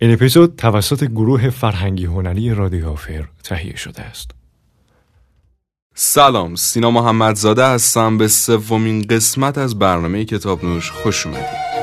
این 0.00 0.12
اپیزود 0.12 0.56
توسط 0.56 1.04
گروه 1.04 1.50
فرهنگی 1.50 2.04
هنری 2.04 2.54
رادیو 2.54 2.88
آفر 2.88 3.24
تهیه 3.44 3.76
شده 3.76 4.02
است. 4.02 4.30
سلام 5.94 6.54
سینا 6.54 6.90
محمدزاده 6.90 7.66
هستم 7.66 8.18
به 8.18 8.28
سومین 8.28 9.02
قسمت 9.02 9.58
از 9.58 9.78
برنامه 9.78 10.24
کتاب 10.24 10.64
نوش 10.64 10.90
خوش 10.90 11.26
اومدید. 11.26 11.77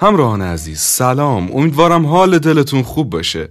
همراهان 0.00 0.42
عزیز 0.42 0.80
سلام. 0.80 1.52
امیدوارم 1.52 2.06
حال 2.06 2.38
دلتون 2.38 2.82
خوب 2.82 3.10
باشه. 3.10 3.48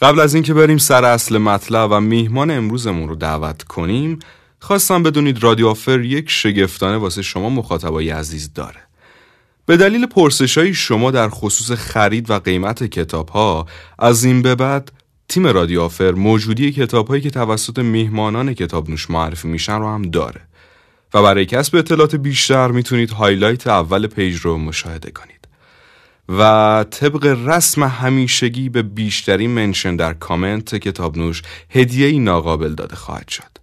قبل 0.00 0.20
از 0.20 0.34
اینکه 0.34 0.54
بریم 0.54 0.78
سر 0.78 1.04
اصل 1.04 1.38
مطلب 1.38 1.88
و 1.92 2.00
میهمان 2.00 2.50
امروزمون 2.50 3.08
رو 3.08 3.14
دعوت 3.16 3.62
کنیم 3.62 4.18
خواستم 4.60 5.02
بدونید 5.02 5.42
رادیو 5.42 5.68
آفر 5.68 6.00
یک 6.00 6.30
شگفتانه 6.30 6.96
واسه 6.96 7.22
شما 7.22 7.50
مخاطبای 7.50 8.10
عزیز 8.10 8.52
داره. 8.54 8.80
به 9.66 9.76
دلیل 9.76 10.06
پرسشای 10.06 10.74
شما 10.74 11.10
در 11.10 11.28
خصوص 11.28 11.78
خرید 11.78 12.30
و 12.30 12.38
قیمت 12.38 12.84
کتاب 12.84 13.28
ها 13.28 13.66
از 13.98 14.24
این 14.24 14.42
به 14.42 14.54
بعد 14.54 14.92
تیم 15.28 15.46
رادیو 15.46 15.80
آفر 15.80 16.10
موجودی 16.10 16.72
کتاب 16.72 17.08
هایی 17.08 17.22
که 17.22 17.30
توسط 17.30 17.78
میهمانان 17.78 18.54
کتاب 18.54 18.90
نوش 18.90 19.10
معرفی 19.10 19.48
میشن 19.48 19.78
رو 19.78 19.88
هم 19.88 20.02
داره. 20.02 20.40
و 21.14 21.22
برای 21.22 21.46
کسب 21.46 21.76
اطلاعات 21.76 22.16
بیشتر 22.16 22.70
می‌تونید 22.70 23.10
highlight 23.10 23.66
اول 23.66 24.06
page 24.06 24.36
رو 24.36 24.58
مشاهده 24.58 25.10
کنید. 25.10 25.41
و 26.28 26.84
طبق 26.90 27.26
رسم 27.26 27.82
همیشگی 27.82 28.68
به 28.68 28.82
بیشترین 28.82 29.50
mention 29.50 29.96
در 29.96 30.12
کامنت 30.12 30.74
کتاب 30.74 31.18
نوش 31.18 31.42
هدیه 31.70 32.06
ای 32.06 32.18
ناقابل 32.18 32.74
داده 32.74 32.96
خواهد 32.96 33.28
شد. 33.28 33.58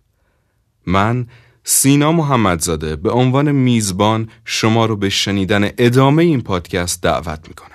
من 0.85 1.27
سینا 1.63 2.11
محمدزاده 2.11 2.95
به 2.95 3.11
عنوان 3.11 3.51
میزبان 3.51 4.29
شما 4.45 4.85
رو 4.85 4.95
به 4.95 5.09
شنیدن 5.09 5.69
ادامه 5.77 6.23
این 6.23 6.41
پادکست 6.41 7.01
دعوت 7.01 7.47
می‌کنم. 7.47 7.69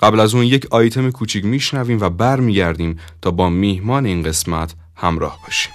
قبل 0.00 0.20
از 0.20 0.34
اون 0.34 0.44
یک 0.44 0.66
آیتم 0.70 1.10
کوچیک 1.10 1.44
میشنویم 1.44 2.00
و 2.00 2.10
برمیگردیم 2.10 2.98
تا 3.22 3.30
با 3.30 3.50
میهمان 3.50 4.06
این 4.06 4.22
قسمت 4.22 4.74
همراه 4.96 5.38
باشیم. 5.44 5.72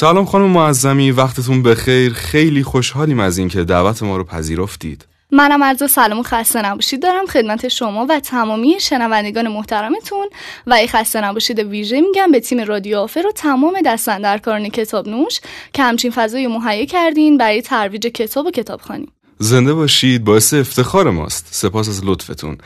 سلام 0.00 0.24
خانم 0.24 0.50
معظمی 0.50 1.10
وقتتون 1.10 1.62
بخیر. 1.62 2.12
خیلی 2.12 2.62
خوشحالیم 2.62 3.20
از 3.20 3.38
اینکه 3.38 3.64
دعوت 3.64 4.02
ما 4.02 4.16
رو 4.16 4.24
پذیرفتید. 4.24 5.06
منم 5.30 5.64
عرض 5.64 5.90
سلام 5.90 6.18
و 6.18 6.22
خسته 6.22 6.62
نباشید 6.62 7.02
دارم 7.02 7.26
خدمت 7.26 7.68
شما 7.68 8.06
و 8.08 8.20
تمامی 8.20 8.76
شنوندگان 8.80 9.48
محترمتون. 9.48 10.26
و 10.66 10.74
ای 10.74 10.86
خسته 10.86 11.20
نباشید 11.20 11.58
ویژه 11.58 12.00
میگم 12.00 12.30
به 12.32 12.40
تیم 12.40 12.60
رادیو 12.60 12.98
آفر 12.98 13.26
و 13.28 13.32
تمام 13.32 13.80
دستندرکاران 13.84 14.68
کتاب 14.68 15.08
نوش 15.08 15.40
که 15.72 15.82
همچین 15.82 16.10
فضایی 16.10 16.46
مهیا 16.46 16.84
کردین 16.84 17.38
برای 17.38 17.62
ترویج 17.62 18.06
کتاب 18.06 18.46
و 18.46 18.50
کتابخوانی 18.50 19.08
زنده 19.38 19.74
باشید 19.74 20.24
باعث 20.24 20.54
افتخار 20.54 21.10
ماست. 21.10 21.48
سپاس 21.50 21.88
از 21.88 22.04
لطفتون. 22.04 22.58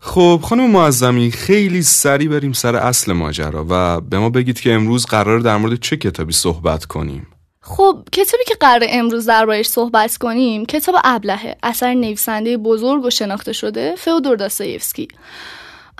خب 0.00 0.40
خانم 0.42 0.70
معظمی 0.70 1.30
خیلی 1.30 1.82
سریع 1.82 2.28
بریم 2.28 2.52
سر 2.52 2.76
اصل 2.76 3.12
ماجرا 3.12 3.66
و 3.70 4.00
به 4.00 4.18
ما 4.18 4.30
بگید 4.30 4.60
که 4.60 4.72
امروز 4.72 5.06
قرار 5.06 5.38
در 5.38 5.56
مورد 5.56 5.80
چه 5.80 5.96
کتابی 5.96 6.32
صحبت 6.32 6.84
کنیم. 6.84 7.26
خب 7.62 8.08
کتابی 8.12 8.44
که 8.46 8.54
قرار 8.60 8.86
امروز 8.88 9.26
دربارش 9.26 9.66
صحبت 9.66 10.16
کنیم 10.16 10.66
کتاب 10.66 10.94
ابلهه 11.04 11.56
اثر 11.62 11.94
نویسنده 11.94 12.56
بزرگ 12.56 13.04
و 13.04 13.10
شناخته 13.10 13.52
شده 13.52 13.94
فئودور 13.98 14.36
داستایفسکی. 14.36 15.08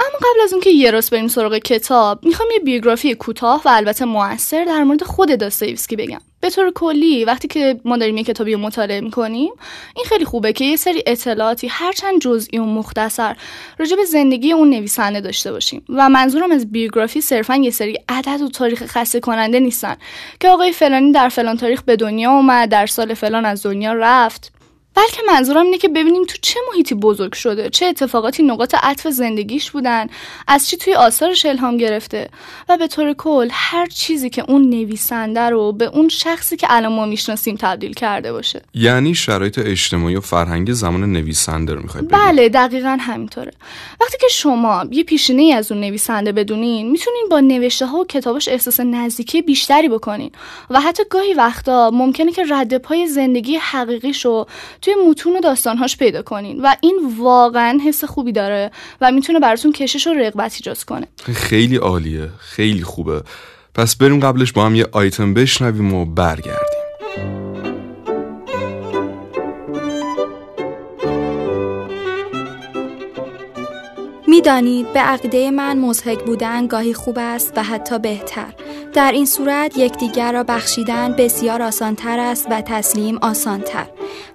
اما 0.00 0.18
قبل 0.18 0.40
از 0.44 0.52
اونکه 0.52 0.70
یه 0.70 0.90
راست 0.90 1.10
بریم 1.10 1.28
سراغ 1.28 1.58
کتاب 1.58 2.24
می‌خوام 2.24 2.48
یه 2.52 2.58
بیوگرافی 2.58 3.14
کوتاه 3.14 3.62
و 3.64 3.68
البته 3.68 4.04
موثر 4.04 4.64
در 4.64 4.84
مورد 4.84 5.02
خود 5.02 5.38
داستایوسکی 5.38 5.96
بگم. 5.96 6.20
به 6.40 6.50
طور 6.50 6.72
کلی 6.74 7.24
وقتی 7.24 7.48
که 7.48 7.80
ما 7.84 7.96
داریم 7.96 8.16
یه 8.16 8.24
کتابی 8.24 8.54
رو 8.54 8.60
مطالعه 8.60 9.00
می‌کنیم 9.00 9.52
این 9.96 10.04
خیلی 10.08 10.24
خوبه 10.24 10.52
که 10.52 10.64
یه 10.64 10.76
سری 10.76 11.02
اطلاعاتی 11.06 11.66
هرچند 11.66 12.20
جزئی 12.20 12.58
و 12.58 12.64
مختصر 12.64 13.36
راجع 13.78 13.96
به 13.96 14.04
زندگی 14.04 14.52
اون 14.52 14.70
نویسنده 14.70 15.20
داشته 15.20 15.52
باشیم. 15.52 15.84
و 15.88 16.08
منظورم 16.08 16.52
از 16.52 16.72
بیوگرافی 16.72 17.20
صرفا 17.20 17.56
یه 17.56 17.70
سری 17.70 17.98
عدد 18.08 18.42
و 18.42 18.48
تاریخ 18.48 18.86
خسته 18.86 19.20
کننده 19.20 19.60
نیستن. 19.60 19.96
که 20.40 20.48
آقای 20.48 20.72
فلانی 20.72 21.12
در 21.12 21.28
فلان 21.28 21.56
تاریخ 21.56 21.82
به 21.82 21.96
دنیا 21.96 22.30
اومد 22.30 22.68
در 22.68 22.86
سال 22.86 23.14
فلان 23.14 23.44
از 23.44 23.62
دنیا 23.62 23.92
رفت. 23.92 24.52
بلکه 24.94 25.22
منظورم 25.28 25.64
اینه 25.64 25.78
که 25.78 25.88
ببینیم 25.88 26.24
تو 26.24 26.36
چه 26.42 26.60
محیطی 26.72 26.94
بزرگ 26.94 27.34
شده 27.34 27.70
چه 27.70 27.86
اتفاقاتی 27.86 28.42
نقاط 28.42 28.74
عطف 28.82 29.08
زندگیش 29.08 29.70
بودن 29.70 30.06
از 30.48 30.68
چی 30.68 30.76
توی 30.76 30.94
آثارش 30.94 31.46
الهام 31.46 31.76
گرفته 31.76 32.28
و 32.68 32.76
به 32.76 32.88
طور 32.88 33.12
کل 33.12 33.48
هر 33.52 33.86
چیزی 33.86 34.30
که 34.30 34.44
اون 34.48 34.70
نویسنده 34.70 35.40
رو 35.40 35.72
به 35.72 35.84
اون 35.84 36.08
شخصی 36.08 36.56
که 36.56 36.66
الان 36.70 36.92
ما 36.92 37.06
می‌شناسیم 37.06 37.56
تبدیل 37.56 37.92
کرده 37.92 38.32
باشه. 38.32 38.62
یعنی 38.74 39.14
شرایط 39.14 39.58
اجتماعی 39.58 40.16
و 40.16 40.20
فرهنگی 40.20 40.72
زمان 40.72 41.12
نویسنده 41.12 41.74
رو 41.74 41.82
می‌خواید 41.82 42.08
بله 42.08 42.48
دقیقا 42.48 42.98
همینطوره. 43.00 43.52
وقتی 44.00 44.16
که 44.20 44.26
شما 44.30 44.84
یه 44.90 45.04
پیشینه 45.04 45.54
از 45.54 45.72
اون 45.72 45.80
نویسنده 45.80 46.32
بدونین 46.32 46.90
می‌تونین 46.90 47.26
با 47.30 47.40
نوشته 47.40 47.86
ها 47.86 47.98
و 47.98 48.06
کتابش 48.06 48.48
احساس 48.48 48.80
نزدیکی 48.80 49.42
بیشتری 49.42 49.88
بکنین. 49.88 50.30
و 50.70 50.80
حتی 50.80 51.02
گاهی 51.10 51.34
وقتا 51.34 51.90
ممکنه 51.90 52.32
که 52.32 52.44
رد 52.50 52.78
پای 52.78 53.06
زندگی 53.06 53.56
حقیقیشو 53.56 54.46
توی 54.82 54.94
متون 55.08 55.36
و 55.36 55.40
داستانهاش 55.40 55.96
پیدا 55.96 56.22
کنین. 56.22 56.60
و 56.62 56.74
این 56.80 57.14
واقعا 57.18 57.78
حس 57.86 58.04
خوبی 58.04 58.32
داره 58.32 58.70
و 59.00 59.12
می‌تونه 59.12 59.40
براتون 59.40 59.72
کشش 59.72 60.06
و 60.06 60.14
رغبت 60.14 60.54
ایجاد 60.54 60.82
کنه. 60.82 61.06
خیلی 61.32 61.76
عالیه. 61.76 62.28
خیلی 62.38 62.82
خوبه. 62.82 63.22
پس 63.74 63.96
بریم 63.96 64.20
قبلش 64.20 64.52
با 64.52 64.66
هم 64.66 64.74
یه 64.74 64.86
آیتم 64.92 65.34
بشنویم 65.34 65.94
و 65.94 66.04
برگردیم. 66.04 66.79
می‌دانید 74.30 74.92
به 74.92 75.00
عقیده 75.00 75.50
من 75.50 75.78
مزهک 75.78 76.24
بودن 76.24 76.66
گاهی 76.66 76.94
خوب 76.94 77.16
است 77.18 77.52
و 77.56 77.62
حتی 77.62 77.98
بهتر. 77.98 78.54
در 78.92 79.12
این 79.12 79.26
صورت 79.26 79.78
یکدیگر 79.78 80.32
را 80.32 80.42
بخشیدن 80.42 81.12
بسیار 81.12 81.62
آسانتر 81.62 82.18
است 82.18 82.46
و 82.50 82.60
تسلیم 82.60 83.18
آسانتر. 83.22 83.86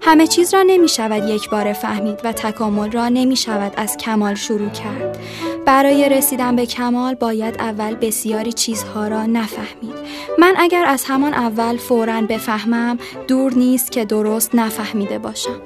همه 0.02 0.26
چیز 0.26 0.54
را 0.54 0.62
نمی 0.62 0.88
شود 0.88 1.28
یک 1.28 1.50
بار 1.50 1.72
فهمید 1.72 2.20
و 2.24 2.32
تکامل 2.32 2.90
را 2.90 3.08
نمی 3.08 3.36
شود 3.36 3.72
از 3.76 3.96
کمال 3.96 4.34
شروع 4.34 4.68
کرد. 4.68 5.18
برای 5.66 6.08
رسیدن 6.08 6.56
به 6.56 6.66
کمال 6.66 7.14
باید 7.14 7.56
اول 7.58 7.94
بسیاری 7.94 8.52
چیزها 8.52 9.08
را 9.08 9.26
نفهمید. 9.26 9.94
من 10.38 10.54
اگر 10.58 10.84
از 10.86 11.04
همان 11.04 11.34
اول 11.34 11.76
فورا 11.76 12.20
بفهمم 12.20 12.98
دور 13.28 13.54
نیست 13.54 13.92
که 13.92 14.04
درست 14.04 14.54
نفهمیده 14.54 15.18
باشم. 15.18 15.60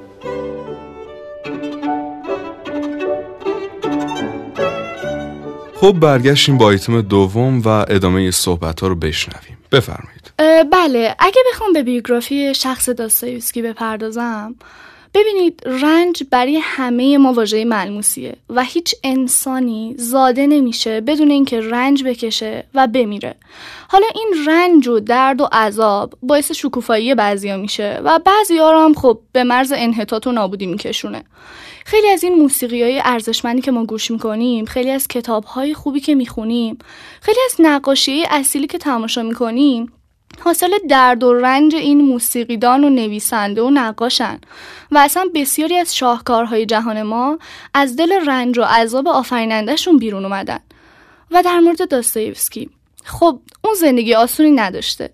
خب 5.81 5.91
برگشتیم 5.91 6.57
با 6.57 6.71
ایتم 6.71 7.01
دوم 7.01 7.61
و 7.61 7.67
ادامه 7.67 8.31
صحبت 8.31 8.79
ها 8.79 8.87
رو 8.87 8.95
بشنویم. 8.95 9.57
بفرمایید. 9.71 10.33
بله 10.71 11.15
اگه 11.19 11.41
بخوام 11.51 11.73
به 11.73 11.83
بیوگرافی 11.83 12.53
شخص 12.55 12.89
داستایوسکی 12.89 13.61
بپردازم 13.61 14.55
ببینید 15.13 15.61
رنج 15.65 16.23
برای 16.31 16.59
همه 16.63 17.17
ما 17.17 17.33
واژه 17.33 17.65
ملموسیه 17.65 18.35
و 18.49 18.63
هیچ 18.63 18.95
انسانی 19.03 19.95
زاده 19.97 20.47
نمیشه 20.47 21.01
بدون 21.01 21.31
اینکه 21.31 21.61
رنج 21.61 22.03
بکشه 22.03 22.65
و 22.73 22.87
بمیره. 22.87 23.35
حالا 23.87 24.05
این 24.15 24.33
رنج 24.47 24.87
و 24.87 24.99
درد 24.99 25.41
و 25.41 25.45
عذاب 25.51 26.13
باعث 26.21 26.51
شکوفایی 26.51 27.15
بعضیا 27.15 27.57
میشه 27.57 28.01
و 28.03 28.19
بعضی 28.25 28.57
ها 28.57 28.85
هم 28.85 28.93
خب 28.93 29.19
به 29.31 29.43
مرز 29.43 29.73
انحطاط 29.75 30.27
و 30.27 30.31
نابودی 30.31 30.65
میکشونه. 30.65 31.23
خیلی 31.85 32.09
از 32.09 32.23
این 32.23 32.33
موسیقی 32.33 32.83
های 32.83 33.01
ارزشمندی 33.05 33.61
که 33.61 33.71
ما 33.71 33.85
گوش 33.85 34.11
می‌کنیم 34.11 34.65
خیلی 34.65 34.91
از 34.91 35.07
کتاب 35.07 35.43
های 35.43 35.73
خوبی 35.73 35.99
که 35.99 36.15
می‌خونیم 36.15 36.77
خیلی 37.21 37.39
از 37.45 37.55
نقاشی 37.59 38.23
اصیلی 38.29 38.67
که 38.67 38.77
تماشا 38.77 39.23
می‌کنیم 39.23 39.93
حاصل 40.39 40.71
درد 40.89 41.23
و 41.23 41.33
رنج 41.33 41.75
این 41.75 42.01
موسیقیدان 42.01 42.83
و 42.83 42.89
نویسنده 42.89 43.61
و 43.61 43.69
نقاشن 43.69 44.39
و 44.91 44.97
اصلا 44.97 45.25
بسیاری 45.35 45.77
از 45.77 45.95
شاهکارهای 45.95 46.65
جهان 46.65 47.01
ما 47.01 47.39
از 47.73 47.95
دل 47.95 48.11
رنج 48.27 48.59
و 48.59 48.63
عذاب 48.63 49.07
آفرینندهشون 49.07 49.97
بیرون 49.97 50.25
اومدن. 50.25 50.59
و 51.31 51.43
در 51.43 51.59
مورد 51.59 51.89
داستایوسکی 51.89 52.69
خب 53.03 53.39
اون 53.63 53.73
زندگی 53.73 54.13
آسونی 54.13 54.51
نداشته. 54.51 55.09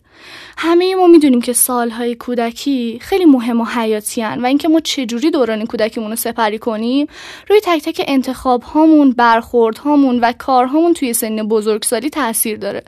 همه 0.57 0.95
ما 0.95 1.07
می‌دونیم 1.07 1.41
که 1.41 1.53
سالهای 1.53 2.15
کودکی 2.15 2.99
خیلی 3.01 3.25
مهم 3.25 3.61
و 3.61 3.65
حیاتی 3.65 4.21
هن 4.21 4.41
و 4.41 4.45
اینکه 4.45 4.67
ما 4.67 4.79
چجوری 4.79 5.31
دوران 5.31 5.65
کودکیمون 5.65 6.09
رو 6.09 6.15
سپری 6.15 6.59
کنیم 6.59 7.07
روی 7.49 7.59
تک 7.63 7.83
تک 7.83 8.05
انتخاب 8.07 8.63
هامون 8.63 9.11
برخورد 9.11 9.77
هامون 9.77 10.19
و 10.19 10.33
کارهامون 10.37 10.93
توی 10.93 11.13
سن 11.13 11.47
بزرگسالی 11.47 12.09
تاثیر 12.09 12.57
داره. 12.57 12.83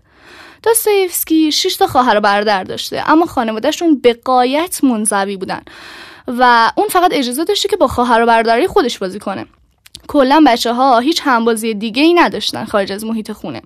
داستایفسکی 0.64 1.52
شش 1.52 1.76
تا 1.76 1.88
خواهر 1.88 2.18
و 2.18 2.22
برادر 2.22 2.64
داشته 2.64 3.04
اما 3.12 3.26
خانوادهشون 3.26 4.00
به 4.00 4.14
قایت 4.14 4.84
منزوی 4.84 5.38
بودن 5.38 5.62
و 6.28 6.72
اون 6.78 6.88
فقط 6.88 7.12
اجازه 7.14 7.44
داشته 7.44 7.70
که 7.70 7.78
با 7.78 7.88
خواهر 7.88 8.22
و 8.22 8.26
برادرای 8.26 8.68
خودش 8.68 9.00
بازی 9.00 9.20
کنه. 9.20 9.46
کلا 10.10 10.44
بچه 10.48 10.74
ها 10.74 11.00
هیچ 11.00 11.22
همبازی 11.24 11.74
دیگه 11.74 12.04
ای 12.04 12.14
نداشتن 12.14 12.66
خارج 12.66 12.92
از 12.92 13.06
محیط 13.06 13.32
خونه 13.32 13.62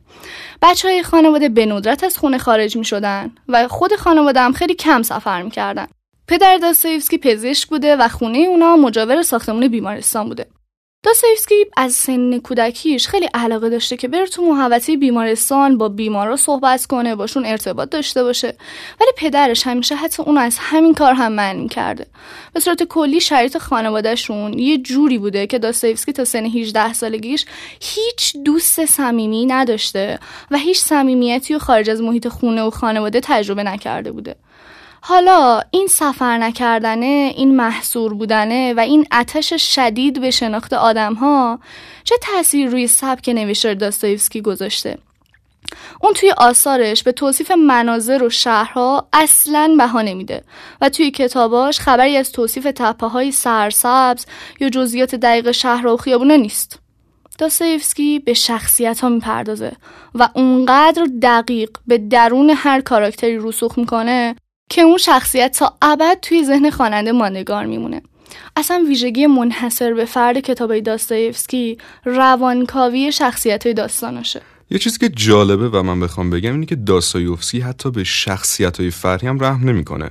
بچه 0.62 0.88
های 0.88 1.04
خانواده 1.04 1.50
به 1.50 1.66
ندرت 1.66 2.04
از 2.04 2.18
خونه 2.18 2.38
خارج 2.38 2.78
می 2.78 2.86
شدن 2.86 3.32
و 3.48 3.68
خود 3.68 3.96
خانواده 3.96 4.42
هم 4.42 4.54
خیلی 4.54 4.76
کم 4.76 5.02
سفر 5.02 5.42
می 5.42 5.52
کردن. 5.52 5.88
پدر 6.28 6.58
داستایفسکی 6.58 7.18
پزشک 7.18 7.70
بوده 7.70 7.96
و 7.96 8.08
خونه 8.08 8.38
اونا 8.38 8.76
مجاور 8.76 9.22
ساختمون 9.22 9.68
بیمارستان 9.68 10.28
بوده 10.28 10.46
داستایفسکی 11.04 11.56
از 11.78 11.94
سن 11.94 12.40
کودکیش 12.40 13.08
خیلی 13.08 13.30
علاقه 13.34 13.70
داشته 13.70 13.98
که 13.98 14.08
بره 14.08 14.26
تو 14.26 14.42
محوطه 14.42 14.98
بیمارستان 14.98 15.78
با 15.78 15.90
بیمارا 15.90 16.36
صحبت 16.36 16.86
کنه 16.86 17.16
باشون 17.16 17.46
ارتباط 17.46 17.90
داشته 17.90 18.24
باشه. 18.24 18.56
ولی 19.02 19.10
پدرش 19.18 19.68
همیشه 19.68 19.96
حتی 19.96 20.24
اون 20.24 20.38
از 20.38 20.58
همین 20.60 20.94
کار 20.94 21.14
هم 21.14 21.32
منع 21.32 21.68
کرده. 21.68 22.06
به 22.54 22.60
صورت 22.60 22.84
کلی 22.84 23.22
شرایط 23.22 23.58
خانوادهشون 23.58 24.60
یه 24.60 24.78
جوری 24.78 25.18
بوده 25.18 25.48
که 25.48 25.60
داستایفسکی 25.60 26.14
تا 26.14 26.26
سن 26.26 26.46
18 26.46 26.94
سالگیش 26.94 27.46
هیچ 27.82 28.38
دوست 28.46 28.86
صمیمی 28.86 29.46
نداشته 29.46 30.20
و 30.52 30.58
هیچ 30.58 30.80
صمیمیتی 30.80 31.56
و 31.56 31.60
خارج 31.60 31.90
از 31.90 32.02
محیط 32.02 32.28
خونه 32.28 32.64
و 32.64 32.70
خانواده 32.70 33.20
تجربه 33.24 33.64
نکرده 33.64 34.12
بوده. 34.12 34.36
حالا 35.06 35.62
این 35.72 35.88
سفر 35.88 36.38
نکردنه 36.38 37.34
این 37.36 37.56
محصور 37.56 38.14
بودنه 38.14 38.74
و 38.74 38.80
این 38.80 39.08
اتش 39.12 39.76
شدید 39.76 40.22
به 40.22 40.32
شناخت 40.32 40.74
آدم 40.74 41.14
ها 41.14 41.60
چه 42.04 42.16
تاثیر 42.22 42.70
روی 42.70 42.88
سبک 42.88 43.30
نوشتار 43.30 43.74
داستایفسکی 43.74 44.42
گذاشته؟ 44.42 44.98
اون 46.02 46.14
توی 46.14 46.32
آثارش 46.38 47.04
به 47.04 47.12
توصیف 47.12 47.52
مناظر 47.52 48.24
و 48.24 48.30
شهرها 48.30 49.08
اصلا 49.14 49.76
بها 49.78 50.02
نمیده 50.02 50.44
و 50.82 50.90
توی 50.90 51.12
کتاباش 51.12 51.80
خبری 51.80 52.18
از 52.18 52.32
توصیف 52.32 52.68
تپه 52.76 53.08
های 53.08 53.32
سرسبز 53.32 54.26
یا 54.60 54.70
جزئیات 54.70 55.16
دقیق 55.16 55.52
شهر 55.52 55.88
و 55.88 55.98
خیابونه 55.98 56.38
نیست. 56.38 56.80
داستایفسکی 57.38 58.20
به 58.20 58.34
شخصیت 58.34 59.00
ها 59.00 59.10
می‌پردازه 59.10 59.72
و 60.16 60.30
اونقدر 60.36 61.08
دقیق 61.22 61.70
به 61.88 61.98
درون 61.98 62.50
هر 62.50 62.82
کاراکتری 62.82 63.38
رسوخ 63.38 63.78
می‌کنه 63.78 64.36
که 64.70 64.82
اون 64.82 64.98
شخصیت 64.98 65.58
تا 65.60 65.78
ابد 65.82 66.18
توی 66.22 66.44
ذهن 66.44 66.70
خواننده 66.70 67.12
ماندگار 67.12 67.66
میمونه. 67.66 68.02
اصلا 68.56 68.86
ویژگی 68.88 69.28
منحصر 69.28 69.94
به 69.94 70.06
فرد 70.06 70.40
کتابای 70.40 70.82
داستایفسکی 70.82 71.78
روانکاوی 72.06 73.12
شخصیت 73.12 73.66
های 73.66 73.74
داستاناشه. 73.74 74.42
یه 74.70 74.80
چیزی 74.80 74.98
که 75.00 75.10
جالبه 75.10 75.70
و 75.70 75.84
من 75.84 76.00
بخوام 76.00 76.30
بگم 76.30 76.52
اینه 76.52 76.66
که 76.66 76.76
داستایوفسکی 76.76 77.60
حتی 77.60 77.92
به 77.92 78.04
شخصیت 78.04 78.80
های 78.80 78.92
فرهی 78.92 79.28
هم 79.28 79.44
رحم 79.44 79.70
نمی‌کنه. 79.70 80.10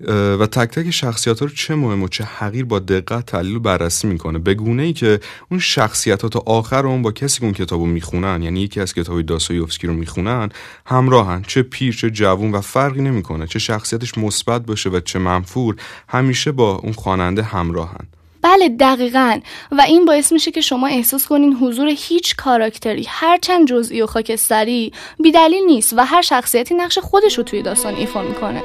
و 0.00 0.46
تک 0.46 0.68
تک 0.70 0.90
شخصیت 0.90 1.40
ها 1.40 1.46
رو 1.46 1.52
چه 1.52 1.74
مهم 1.74 2.02
و 2.02 2.08
چه 2.08 2.24
حقیر 2.24 2.64
با 2.64 2.78
دقت 2.78 3.26
تحلیل 3.26 3.56
و 3.56 3.60
بررسی 3.60 4.06
می‌کنه؟ 4.06 4.38
به 4.38 4.54
گونه 4.54 4.82
ای 4.82 4.92
که 4.92 5.20
اون 5.50 5.60
شخصیت 5.60 6.22
ها 6.22 6.28
تا 6.28 6.42
آخر 6.46 6.86
اون 6.86 7.02
با 7.02 7.12
کسی 7.12 7.38
که 7.38 7.44
اون 7.44 7.54
کتاب 7.54 7.80
رو 7.80 7.86
می‌خونن 7.86 8.42
یعنی 8.42 8.60
یکی 8.60 8.80
از 8.80 8.94
کتاب 8.94 9.22
داستایوفسکی 9.22 9.86
رو 9.86 9.94
می‌خونن 9.94 10.48
همراهن. 10.86 11.42
چه 11.46 11.62
پیر 11.62 11.94
چه 11.94 12.10
جوون 12.10 12.52
و 12.52 12.60
فرقی 12.60 13.02
نمی‌کنه. 13.02 13.46
چه 13.46 13.58
شخصیتش 13.58 14.18
مثبت 14.18 14.66
باشه 14.66 14.90
و 14.90 15.00
چه 15.00 15.18
منفور 15.18 15.76
همیشه 16.08 16.52
با 16.52 16.74
اون 16.74 16.92
خواننده 16.92 17.42
همراهن. 17.42 18.06
بله 18.42 18.68
دقیقا. 18.68 19.40
و 19.72 19.80
این 19.80 20.04
باعث 20.04 20.32
میشه 20.32 20.50
که 20.50 20.60
شما 20.60 20.86
احساس 20.86 21.26
کنین 21.28 21.52
حضور 21.54 21.88
هیچ 21.96 22.36
کاراکتری 22.36 23.06
هرچند 23.08 23.68
جزئی 23.68 24.02
و 24.02 24.06
خاکستری 24.06 24.92
بیدلیل 25.22 25.64
نیست 25.66 25.92
و 25.92 26.00
هر 26.04 26.22
شخصیتی 26.22 26.74
نقش 26.74 26.98
خودش 26.98 27.38
رو 27.38 27.44
توی 27.44 27.62
داستان 27.62 27.94
ایفا 27.94 28.22
می‌کنه. 28.22 28.62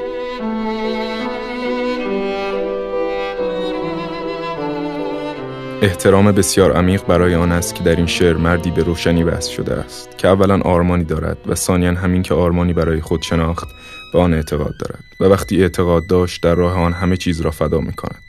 احترام 5.84 6.32
بسیار 6.32 6.72
عمیق 6.72 7.06
برای 7.06 7.36
آن 7.36 7.52
است 7.52 7.76
که 7.76 7.84
در 7.84 7.96
این 7.96 8.06
شعر 8.06 8.38
مردی 8.38 8.72
به 8.72 8.84
روشنی 8.84 9.24
بحث 9.24 9.48
شده 9.48 9.74
است 9.74 10.18
که 10.18 10.28
اولا 10.28 10.62
آرمانی 10.62 11.04
دارد 11.04 11.38
و 11.48 11.56
ثانیا 11.56 11.94
همین 11.94 12.22
که 12.22 12.34
آرمانی 12.34 12.74
برای 12.74 13.02
خود 13.02 13.22
شناخت 13.22 13.68
به 14.14 14.20
آن 14.20 14.34
اعتقاد 14.34 14.74
دارد 14.80 15.04
و 15.20 15.24
وقتی 15.26 15.62
اعتقاد 15.62 16.04
داشت 16.10 16.44
در 16.44 16.56
راه 16.56 16.74
آن 16.74 16.94
همه 16.94 17.18
چیز 17.18 17.42
را 17.42 17.52
فدا 17.52 17.80
می 17.80 17.94
کند 17.94 18.22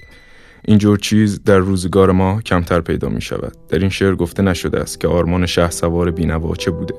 اینجور 0.64 0.98
چیز 0.98 1.44
در 1.44 1.58
روزگار 1.58 2.12
ما 2.12 2.40
کمتر 2.40 2.80
پیدا 2.80 3.08
می 3.08 3.20
شود 3.20 3.56
در 3.68 3.78
این 3.78 3.90
شعر 3.90 4.14
گفته 4.14 4.42
نشده 4.42 4.80
است 4.80 5.00
که 5.00 5.08
آرمان 5.08 5.46
شه 5.46 5.70
سوار 5.70 6.10
بینوا 6.10 6.54
چه 6.54 6.70
بوده 6.70 6.94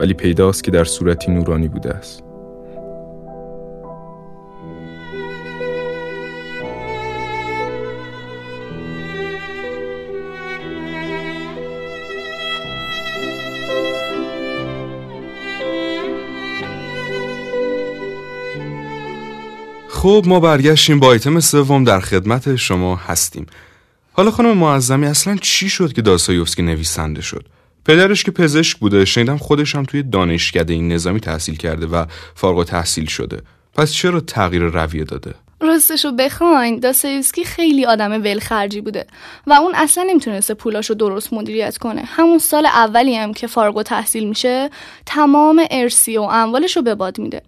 ولی 0.00 0.14
پیداست 0.14 0.64
که 0.64 0.70
در 0.70 0.84
صورتی 0.84 1.32
نورانی 1.32 1.68
بوده 1.68 1.90
است. 1.90 2.29
خب 20.00 20.24
ما 20.26 20.40
برگشتیم 20.40 21.00
با 21.00 21.06
آیتم 21.06 21.40
سوم 21.40 21.84
در 21.84 22.00
خدمت 22.00 22.56
شما 22.56 22.96
هستیم. 22.96 23.46
حالا 24.12 24.30
خانم 24.30 24.58
معظمی 24.58 25.06
اصلا 25.06 25.36
چی 25.36 25.68
شد 25.68 25.92
که 25.92 26.02
داستایوفسکی 26.02 26.62
نویسنده 26.62 27.22
شد؟ 27.22 27.46
پدرش 27.84 28.24
که 28.24 28.30
پزشک 28.30 28.78
بوده 28.78 29.04
شنیدم 29.04 29.36
خودش 29.36 29.74
هم 29.74 29.84
توی 29.84 30.02
دانشکده 30.02 30.72
این 30.72 30.92
نظامی 30.92 31.20
تحصیل 31.20 31.56
کرده 31.56 31.86
و 31.86 32.04
فارغ 32.34 32.64
تحصیل 32.64 33.06
شده. 33.06 33.42
پس 33.74 33.92
چرا 33.92 34.20
تغییر 34.20 34.62
رویه 34.62 35.04
داده؟ 35.04 35.34
راستش 35.60 36.04
رو 36.04 36.12
بخواین 36.12 36.78
داستایوسکی 36.78 37.44
خیلی 37.44 37.86
آدم 37.86 38.12
ولخرجی 38.12 38.80
بوده 38.80 39.06
و 39.46 39.52
اون 39.52 39.74
اصلا 39.74 40.04
نمی‌تونسته 40.04 40.54
پولاشو 40.54 40.94
درست 40.94 41.32
مدیریت 41.32 41.78
کنه. 41.78 42.02
همون 42.02 42.38
سال 42.38 42.66
اولی 42.66 43.16
هم 43.16 43.34
که 43.34 43.46
فارغ 43.46 43.82
تحصیل 43.82 44.28
میشه 44.28 44.70
تمام 45.06 45.66
ارسی 45.70 46.16
و 46.16 46.22
اموالش 46.22 46.76
رو 46.76 46.82
به 46.82 46.94
باد 46.94 47.18
میده. 47.18 47.42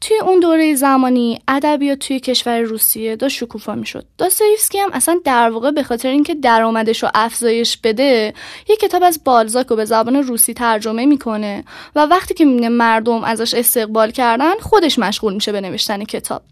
توی 0.00 0.18
اون 0.18 0.40
دوره 0.40 0.74
زمانی 0.74 1.38
ادبیات 1.48 1.98
توی 1.98 2.20
کشور 2.20 2.60
روسیه 2.60 3.16
داشت 3.16 3.36
شکوفا 3.36 3.74
می‌شد. 3.74 4.06
داستایفسکی 4.18 4.78
هم 4.78 4.90
اصلا 4.92 5.20
در 5.24 5.50
واقع 5.50 5.70
به 5.70 5.82
خاطر 5.82 6.08
اینکه 6.08 6.34
درآمدش 6.34 7.02
رو 7.02 7.08
افزایش 7.14 7.76
بده 7.76 8.34
یه 8.68 8.76
کتاب 8.76 9.02
از 9.02 9.20
بالزاک 9.24 9.66
رو 9.66 9.76
به 9.76 9.84
زبان 9.84 10.16
روسی 10.16 10.54
ترجمه 10.54 11.06
می‌کنه 11.06 11.64
و 11.96 12.06
وقتی 12.06 12.34
که 12.34 12.44
می‌بینه 12.44 12.68
مردم 12.68 13.24
ازش 13.24 13.54
استقبال 13.54 14.10
کردن 14.10 14.54
خودش 14.60 14.98
مشغول 14.98 15.34
میشه 15.34 15.52
به 15.52 15.60
نوشتن 15.60 16.04
کتاب. 16.04 16.42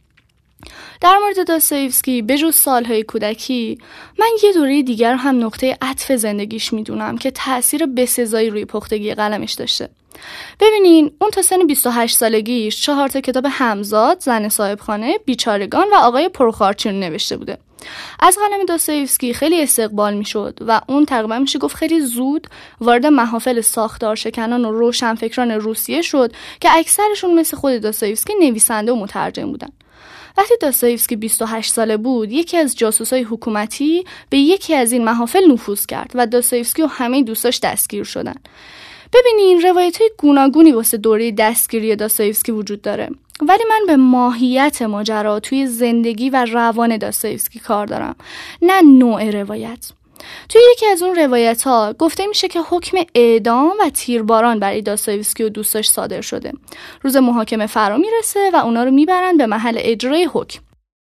در 1.00 1.18
مورد 1.18 1.49
داستایفسکی 1.49 2.23
به 2.23 2.38
جز 2.38 2.54
سالهای 2.54 3.02
کودکی 3.02 3.78
من 4.18 4.28
یه 4.42 4.52
دوره 4.52 4.83
دیگر 4.83 5.14
هم 5.14 5.44
نقطه 5.44 5.78
عطف 5.83 6.12
زندگیش 6.12 6.73
می‌دونم 6.73 7.18
که 7.18 7.30
تاثیر 7.30 7.87
بسزایی 7.87 8.50
روی 8.50 8.64
پختگی 8.64 9.14
قلمش 9.14 9.52
داشته. 9.52 9.88
ببینین 10.61 11.12
اون 11.21 11.30
تا 11.30 11.42
سن 11.42 11.66
28 11.66 12.16
سالگیش 12.16 12.83
چهار 12.83 13.09
تا 13.09 13.21
کتاب 13.21 13.47
همزاد 13.50 14.21
زن 14.21 14.49
صاحبخانه 14.49 15.18
بیچارگان 15.25 15.87
و 15.92 15.94
آقای 15.94 16.28
پرخارچین 16.28 17.00
نوشته 17.00 17.37
بوده. 17.37 17.59
از 18.21 18.38
قلم 18.38 18.64
داستایفسکی 18.64 19.35
خیلی 19.35 19.62
استقبال 19.62 20.14
می‌شد 20.14 20.59
و 20.61 20.80
اون 20.88 21.06
تقریبا 21.06 21.38
میشه 21.38 21.59
گفت 21.59 21.76
خیلی 21.76 22.00
زود 22.00 22.47
وارد 22.80 23.06
محافل 23.06 23.61
ساختار 23.61 24.16
شکنان 24.16 24.64
و 24.64 24.73
روشنفکران 24.73 25.50
روسیه 25.50 26.02
شد 26.02 26.33
که 26.61 26.68
اکثرشون 26.73 27.35
مثل 27.35 27.56
خود 27.56 27.80
داستایفسکی 27.80 28.35
نویسنده 28.35 28.92
و 28.92 28.97
مترجم 28.97 29.50
بودن. 29.50 29.68
وقتی 30.38 30.55
داستایفسکی 30.61 31.17
28 31.17 31.73
ساله 31.73 31.97
بود 31.97 32.33
یکی 32.33 32.57
از 32.57 32.76
جاسوسای 32.76 33.23
حکومتی 33.23 34.05
به 34.31 34.38
یکی 34.38 34.75
از 34.75 34.93
این 34.93 35.05
محافل 35.05 35.53
نفوذ 35.53 35.87
کرد 35.87 36.11
و 36.14 36.26
داستایفسکی 36.26 36.83
و 36.83 36.87
همه 36.87 37.23
دوستاش 37.23 37.61
دستگیر 37.61 38.05
شدن. 38.05 38.35
ببینین 39.12 39.61
روایت 39.62 40.00
های 40.00 40.11
گوناگونی 40.19 40.73
واسه 40.73 40.97
دوره 40.97 41.31
دستگیری 41.31 41.97
داستایفسکی 41.97 42.53
وجود 42.53 42.83
داره. 42.83 43.11
ولی 43.41 43.64
من 43.71 43.81
به 43.87 43.97
ماهیت 43.97 44.83
ماجرا 44.83 45.41
توی 45.41 45.67
زندگی 45.67 46.31
و 46.31 46.45
روان 46.45 46.97
داستایفسکی 46.97 47.59
کار 47.59 47.87
دارم. 47.87 48.17
نه 48.62 48.83
نوع 48.83 49.31
روایت. 49.31 49.91
توی 50.49 50.62
یکی 50.73 50.87
از 50.87 51.02
اون 51.02 51.14
روایت 51.14 51.62
ها 51.62 51.95
گفته 51.99 52.26
میشه 52.26 52.49
که 52.49 52.61
حکم 52.61 52.99
اعدام 53.14 53.73
و 53.81 53.90
تیرباران 53.90 54.59
برای 54.59 54.83
داستایوسکی 54.83 55.43
و 55.43 55.49
دوستاش 55.49 55.90
صادر 55.90 56.21
شده. 56.21 56.52
روز 57.02 57.16
محاکمه 57.16 57.66
فرا 57.66 57.97
می‌رسه 57.97 58.50
و 58.52 58.57
اونا 58.57 58.85
رو 58.85 58.90
می‌برن 58.90 59.37
به 59.37 59.47
محل 59.47 59.78
اجرای 59.81 60.28
حکم. 60.33 60.61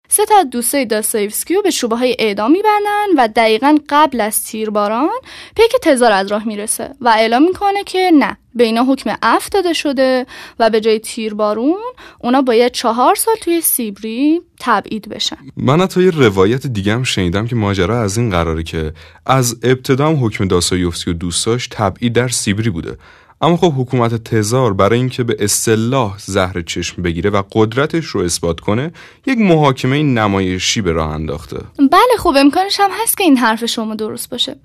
سه 0.08 0.26
تا 0.26 0.42
دوستای 0.42 0.84
داستایوسکی 0.84 1.54
رو 1.54 1.62
به 1.62 1.70
شوبه 1.70 1.96
های 1.96 2.16
اعدام 2.18 2.50
میبندن 2.50 3.06
و 3.16 3.28
دقیقا 3.28 3.78
قبل 3.88 4.20
از 4.20 4.46
تیرباران 4.46 5.10
پیک 5.56 5.72
تزار 5.82 6.12
از 6.12 6.32
راه 6.32 6.48
می‌رسه 6.48 6.90
و 7.00 7.08
اعلام 7.08 7.42
می‌کنه 7.42 7.84
که 7.84 8.10
نه 8.14 8.36
به 8.54 8.64
اینا 8.64 8.84
حکم 8.84 9.16
اف 9.22 9.48
داده 9.48 9.72
شده 9.72 10.26
و 10.58 10.70
به 10.70 10.80
جای 10.80 10.98
تیربارون 10.98 11.78
اونا 12.18 12.42
باید 12.42 12.72
چهار 12.72 13.14
سال 13.14 13.34
توی 13.40 13.60
سیبری 13.60 14.40
تبعید 14.60 15.08
بشن. 15.08 15.36
من 15.56 15.80
حتی 15.80 16.02
یه 16.02 16.10
روایت 16.10 16.66
دیگه 16.66 16.92
هم 16.92 17.02
شنیدم 17.02 17.46
که 17.46 17.56
ماجرا 17.56 18.02
از 18.02 18.18
این 18.18 18.30
قراره 18.30 18.62
که 18.62 18.92
از 19.26 19.56
ابتدا 19.62 20.08
هم 20.08 20.24
حکم 20.24 20.48
داستایوفسکی 20.48 21.10
و 21.10 21.14
دوستاش 21.14 21.68
تبعید 21.70 22.12
در 22.12 22.28
سیبری 22.28 22.70
بوده. 22.70 22.96
اما 23.42 23.56
خب 23.56 23.72
حکومت 23.76 24.14
تزار 24.14 24.74
برای 24.74 24.98
اینکه 24.98 25.24
به 25.24 25.36
اصطلاح 25.38 26.18
زهر 26.18 26.62
چشم 26.62 27.02
بگیره 27.02 27.30
و 27.30 27.42
قدرتش 27.52 28.06
رو 28.06 28.20
اثبات 28.20 28.60
کنه 28.60 28.92
یک 29.26 29.38
محاکمه 29.38 30.02
نمایشی 30.02 30.80
به 30.80 30.92
راه 30.92 31.10
انداخته. 31.10 31.58
بله 31.78 32.16
خب 32.18 32.34
امکانش 32.38 32.80
هم 32.80 32.90
هست 33.02 33.18
که 33.18 33.24
این 33.24 33.36
حرف 33.36 33.64
شما 33.64 33.94
درست 33.94 34.30
باشه. 34.30 34.56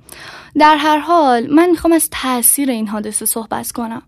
در 0.60 0.75
هر 0.75 1.00
حال 1.00 1.48
من 1.53 1.70
می‌خوام 1.70 1.94
از 1.94 2.10
تاثیر 2.12 2.70
این 2.70 2.88
حادثه 2.88 3.25
صحبت 3.25 3.72
کنم. 3.72 4.01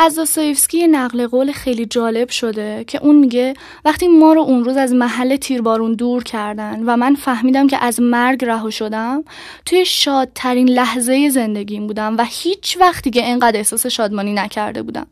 از 0.00 0.14
داستایفسکی 0.14 0.86
نقل 0.86 1.26
قول 1.26 1.52
خیلی 1.52 1.86
جالب 1.86 2.28
شده 2.28 2.84
که 2.84 3.02
اون 3.02 3.16
میگه 3.16 3.54
وقتی 3.84 4.08
ما 4.08 4.32
رو 4.32 4.40
اون 4.40 4.64
روز 4.64 4.76
از 4.76 4.92
محل 4.92 5.36
تیربارون 5.36 5.94
دور 5.94 6.24
کردن 6.24 6.82
و 6.86 6.96
من 6.96 7.14
فهمیدم 7.14 7.66
که 7.66 7.84
از 7.84 8.00
مرگ 8.00 8.44
رها 8.44 8.70
شدم 8.70 9.24
توی 9.66 9.84
شادترین 9.84 10.68
لحظه 10.68 11.28
زندگیم 11.28 11.86
بودم 11.86 12.16
و 12.18 12.24
هیچ 12.28 12.76
وقتی 12.80 13.10
که 13.10 13.24
اینقدر 13.24 13.56
احساس 13.56 13.86
شادمانی 13.86 14.32
نکرده 14.32 14.82
بودم. 14.82 15.06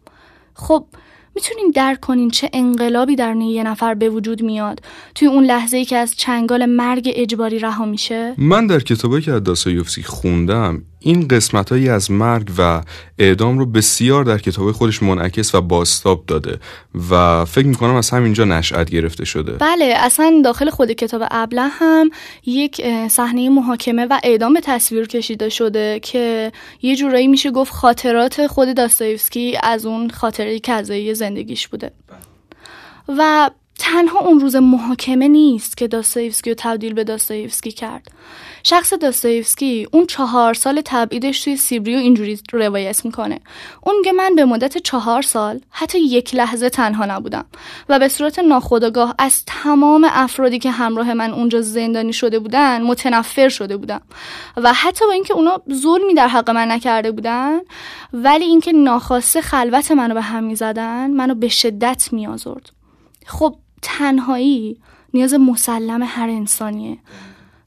خب 0.54 0.84
می‌تونین 1.36 1.72
درک 1.74 2.00
کنین 2.00 2.30
چه 2.30 2.50
انقلابی 2.52 3.16
در 3.16 3.36
یه 3.36 3.62
نفر 3.62 3.94
به 3.94 4.08
وجود 4.08 4.42
میاد. 4.42 4.80
توی 5.14 5.28
اون 5.28 5.44
لحظه 5.44 5.76
ای 5.76 5.84
که 5.84 5.96
از 5.96 6.14
چنگال 6.16 6.66
مرگ 6.66 7.12
اجباری 7.14 7.58
رها 7.58 7.84
میشه. 7.84 8.34
من 8.38 8.66
در 8.66 8.80
کتابی 8.80 9.20
که 9.20 9.32
از 9.32 9.44
داستایوفسکی 9.44 10.02
خوندم 10.02 10.82
این 11.00 11.28
قسمت 11.28 11.70
هایی 11.72 11.88
از 11.88 12.10
مرگ 12.10 12.50
و 12.58 12.82
اعدام 13.18 13.58
رو 13.58 13.66
بسیار 13.66 14.24
در 14.24 14.38
کتاب 14.38 14.72
خودش 14.72 15.02
منعکس 15.02 15.54
و 15.54 15.60
باستاب 15.60 16.26
داده 16.26 16.58
و 17.10 17.44
فکر 17.44 17.66
می‌کنم 17.66 17.94
از 17.94 18.10
همینجا 18.10 18.44
نشأت 18.44 18.90
گرفته 18.90 19.24
شده. 19.24 19.52
بله 19.52 19.94
اصلا 19.96 20.40
داخل 20.44 20.70
خود 20.70 20.92
کتاب 20.92 21.22
ابله 21.30 21.68
هم 21.68 22.10
یک 22.46 22.82
صحنه 23.08 23.48
محاکمه 23.48 24.06
و 24.10 24.20
اعدام 24.24 24.54
به 24.54 24.60
تصویر 24.60 25.06
کشیده 25.06 25.48
شده 25.48 26.00
که 26.02 26.52
یه 26.82 26.96
جورایی 26.96 27.28
میشه 27.28 27.50
گفت 27.50 27.72
خاطرات 27.72 28.46
خود 28.46 28.76
داستایوفسکی 28.76 29.58
از 29.62 29.86
اون 29.86 30.10
خاطره 30.10 30.60
از 30.68 30.90
زندگیش 31.26 31.68
بوده. 31.68 31.90
و 33.08 33.50
تنها 33.78 34.18
اون 34.18 34.40
روز 34.40 34.56
محاکمه 34.56 35.28
نیست 35.28 35.76
که 35.76 35.88
داستایوفسکی 35.88 36.50
رو 36.50 36.56
تبدیل 36.58 36.92
به 36.92 37.04
داستایوفسکی 37.04 37.72
کرد. 37.72 38.08
شخص 38.62 38.92
داستایوفسکی 38.92 39.88
اون 39.92 40.06
چهار 40.06 40.54
سال 40.54 40.82
تبعیدش 40.84 41.44
توی 41.44 41.56
سیبریو 41.56 41.98
اینجوری 41.98 42.40
روایت 42.52 43.04
می‌کنه. 43.04 43.40
اون 43.82 43.96
میگه 43.96 44.12
من 44.12 44.34
به 44.34 44.44
مدت 44.44 44.78
چهار 44.78 45.22
سال 45.22 45.60
حتی 45.70 45.98
یک 45.98 46.34
لحظه 46.34 46.70
تنها 46.70 47.06
نبودم 47.06 47.44
و 47.88 47.98
به 47.98 48.08
صورت 48.08 48.38
ناخودآگاه 48.38 49.14
از 49.18 49.42
تمام 49.46 50.06
افرادی 50.10 50.58
که 50.58 50.70
همراه 50.70 51.14
من 51.14 51.32
اونجا 51.32 51.60
زندانی 51.60 52.12
شده 52.12 52.38
بودن 52.38 52.82
متنفر 52.82 53.48
شده 53.48 53.76
بودم 53.76 54.00
و 54.56 54.72
حتی 54.72 55.04
با 55.06 55.12
اینکه 55.12 55.34
اونا 55.34 55.62
ظلمی 55.72 56.14
در 56.14 56.28
حق 56.28 56.50
من 56.50 56.70
نکرده 56.70 57.12
بودن 57.12 57.58
ولی 58.12 58.44
اینکه 58.44 58.72
ناخواسته 58.72 59.40
خلوت 59.40 59.90
منو 59.90 60.14
به 60.14 60.22
هم 60.22 60.44
می‌زدن 60.44 61.10
منو 61.10 61.34
به 61.34 61.48
شدت 61.48 62.08
میآزرد. 62.12 62.70
خب 63.26 63.56
تنهایی 63.86 64.80
نیاز 65.14 65.34
مسلم 65.34 66.02
هر 66.02 66.28
انسانیه. 66.28 66.98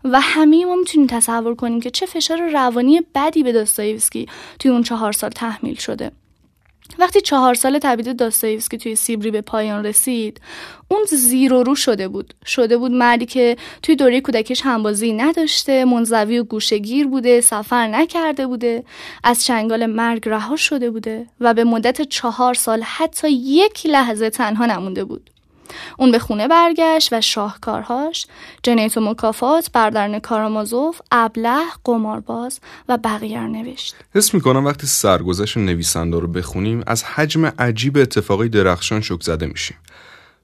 و 0.03 0.19
همه 0.21 0.65
ما 0.65 0.75
می‌تونیم 0.75 1.07
تصور 1.07 1.55
کنیم 1.55 1.79
که 1.79 1.89
چه 1.89 2.05
فشار 2.05 2.49
روانی 2.53 3.01
بدی 3.15 3.43
به 3.43 3.51
داستایوسکی 3.51 4.27
توی 4.59 4.71
اون 4.71 4.83
چهار 4.83 5.11
سال 5.11 5.29
تحمیل 5.29 5.75
شده. 5.75 6.11
وقتی 6.99 7.21
چهار 7.21 7.53
سال 7.53 7.79
تبعید 7.79 8.15
داستایوسکی 8.15 8.77
توی 8.77 8.95
سیبری 8.95 9.31
به 9.31 9.41
پایان 9.41 9.85
رسید 9.85 10.41
اون 10.88 11.05
زیر 11.05 11.53
و 11.53 11.63
رو 11.63 11.75
شده 11.75 12.07
بود. 12.07 12.33
شده 12.45 12.77
بود 12.77 12.91
مردی 12.91 13.25
که 13.25 13.57
توی 13.83 13.95
دوره 13.95 14.21
کودکیش 14.21 14.61
همبازی 14.61 15.13
نداشته 15.13 15.85
منزوی 15.85 16.39
و 16.39 16.43
گوشگیر 16.43 17.07
بوده 17.07 17.41
سفر 17.41 17.88
نکرده 17.88 18.47
بوده 18.47 18.83
از 19.23 19.45
چنگال 19.45 19.85
مرگ 19.85 20.29
رها 20.29 20.55
شده 20.55 20.91
بوده 20.91 21.27
و 21.39 21.53
به 21.53 21.63
مدت 21.63 22.01
چهار 22.01 22.53
سال 22.53 22.81
حتی 22.81 23.31
یک 23.31 23.85
لحظه 23.85 24.29
تنها 24.29 24.65
نمونده 24.65 25.03
بود. 25.03 25.29
اون 25.97 26.11
به 26.11 26.19
خونه 26.19 26.47
برگشت 26.47 27.13
و 27.13 27.21
شاهکارهاش 27.21 28.27
جنیت 28.63 28.97
و 28.97 29.01
مکافات 29.01 29.71
بردرن 29.73 30.19
کارامازوف 30.19 31.01
ابله 31.11 31.59
قمارباز 31.83 32.59
و 32.89 32.97
بقیه 32.97 33.39
نوشت. 33.39 33.95
حس 34.15 34.33
می‌کنم 34.33 34.65
وقتی 34.65 34.88
سرگذشت 34.88 35.57
نویسنده 35.57 36.19
رو 36.19 36.27
بخونیم 36.27 36.83
از 36.88 37.03
حجم 37.03 37.45
عجیب 37.45 37.97
اتفاقی 37.97 38.49
درخشان 38.49 39.01
شک 39.01 39.23
زده 39.23 39.45
میشیم. 39.45 39.77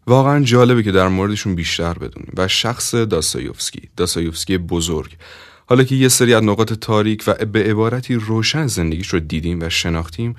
واقعا 0.08 0.44
جالبه 0.44 0.84
که 0.84 0.92
در 0.92 1.08
موردشون 1.08 1.56
بیشتر 1.56 1.94
بدونیم 1.94 2.32
و 2.38 2.48
شخص 2.48 2.96
داستایوفسکی 2.96 3.90
داستایوفسکی 3.98 4.58
بزرگ. 4.58 5.18
حالا 5.68 5.84
که 5.84 5.96
یه 5.96 6.08
سری 6.08 6.34
از 6.34 6.44
نقاط 6.44 6.74
تاریک 6.74 7.24
و 7.28 7.34
به 7.46 7.64
عبارتی 7.64 8.16
روشن 8.16 8.68
زندگیش 8.68 9.08
رو 9.08 9.20
دیدیم 9.20 9.60
و 9.62 9.70
شناختیم 9.70 10.36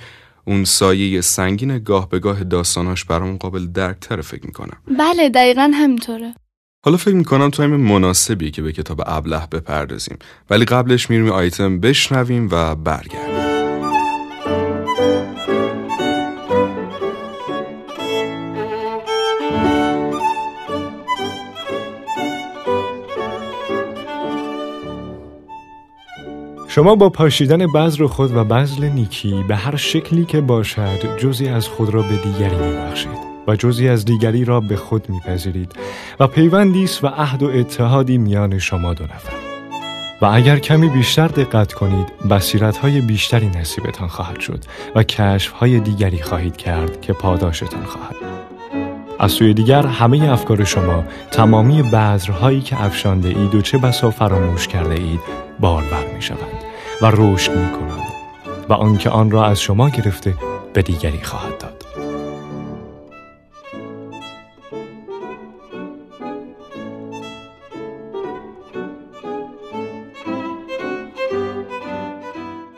اون 0.47 0.65
سایه 0.65 1.21
سنگین 1.21 1.79
گاه 1.79 2.09
به 2.09 2.19
گاه 2.19 2.45
داستاناش 2.45 3.05
برامون 3.05 3.37
قابل 3.37 3.67
درکتر 3.67 4.21
فکر 4.21 4.47
می‌کنم. 4.47 4.77
بله 4.99 5.29
دقیقا 5.29 5.71
همینطوره. 5.75 6.35
حالا 6.85 6.97
فکر 6.97 7.15
می‌کنم 7.15 7.51
تایم 7.51 7.77
مناسبی 7.77 8.51
که 8.51 8.63
به 8.63 8.73
کتاب 8.73 9.03
ابله 9.07 9.47
بپردازیم. 9.53 10.19
ولی 10.51 10.65
قبلش 10.65 11.11
میریم 11.11 11.31
آیتم 11.31 11.81
بشنویم 11.81 12.49
و 12.53 12.75
برگردیم. 12.75 13.46
شما 26.77 26.95
با 26.95 27.09
پاشیدن 27.09 27.73
بذر 27.73 28.07
خود 28.07 28.37
و 28.37 28.45
بذل 28.45 28.85
نیکی 28.85 29.45
به 29.49 29.57
هر 29.57 29.77
شکلی 29.77 30.25
که 30.25 30.41
باشد 30.41 31.19
جزی 31.19 31.49
از 31.49 31.69
خود 31.69 31.95
را 31.95 32.03
به 32.03 32.17
دیگری 32.17 32.57
میبخشید 32.57 33.19
و 33.47 33.57
جزی 33.57 33.89
از 33.89 34.05
دیگری 34.05 34.45
را 34.45 34.61
به 34.61 34.77
خود 34.77 35.09
میپذیرید 35.09 35.73
و 36.21 36.27
پیوندی 36.27 36.89
و 37.03 37.07
عهد 37.07 37.43
و 37.43 37.47
اتحادی 37.47 38.19
میان 38.19 38.59
شما 38.59 38.95
دو 38.95 39.05
نفر. 39.05 39.33
و 40.23 40.27
اگر 40.27 40.59
کمی 40.59 40.89
بیشتر 40.89 41.29
دقت 41.29 41.73
کنید 41.73 42.07
بصیرت 42.31 42.77
های 42.77 43.01
بیشتری 43.01 43.47
نصیبتان 43.47 44.09
خواهد 44.09 44.41
شد 44.41 44.65
و 44.95 45.03
کشف 45.03 45.53
های 45.53 45.81
دیگری 45.81 46.23
خواهید 46.23 46.57
کرد 46.57 47.01
که 47.01 47.13
پاداشتان 47.13 47.85
خواهد. 47.85 48.17
از 49.19 49.33
سوی 49.33 49.55
دیگر 49.55 49.87
همه 49.87 50.33
افکار 50.33 50.65
شما 50.65 51.05
تمامی 51.31 51.83
بذرهایی 51.83 52.61
که 52.61 52.85
افشانده 52.85 53.29
اید 53.29 53.55
و 53.55 53.63
چه 53.63 53.79
بسا 53.79 54.11
فراموش 54.11 54.69
کرده 54.69 54.95
اید 54.95 55.21
بارور 55.61 56.07
می 56.15 56.23
شوند 56.23 56.66
و 57.03 57.13
رشد 57.15 57.53
می 57.53 57.73
کنند 57.73 58.13
و 58.69 58.73
آنکه 58.73 59.11
آن 59.11 59.31
را 59.31 59.47
از 59.47 59.61
شما 59.61 59.89
گرفته 59.89 60.35
به 60.73 60.83
دیگری 60.83 61.23
خواهد 61.23 61.59
داد. 61.59 61.87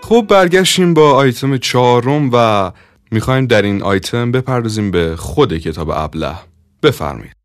خب 0.02 0.26
برگشتیم 0.28 0.94
با 0.94 1.12
آیتم 1.12 1.56
چهارم 1.56 2.30
و 2.32 2.70
می‌خوایم 3.10 3.46
در 3.46 3.62
این 3.62 3.82
آیتم 3.82 4.32
بپردازیم 4.32 4.90
به 4.90 5.16
خود 5.16 5.58
کتاب 5.58 5.90
ابله 5.90 6.34
بفرمایید 6.82 7.37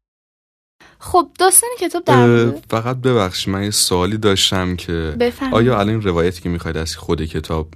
خب 1.03 1.27
داستان 1.39 1.69
کتاب 1.79 2.03
در 2.03 2.51
فقط 2.69 2.97
ببخش 2.97 3.47
من 3.47 3.63
یه 3.63 3.71
سوالی 3.71 4.17
داشتم 4.17 4.75
که 4.75 5.15
بفرمید. 5.19 5.55
آیا 5.55 5.79
الان 5.79 6.01
روایتی 6.01 6.41
که 6.41 6.49
می‌خواید 6.49 6.77
از 6.77 6.95
خود 6.95 7.25
کتاب 7.25 7.67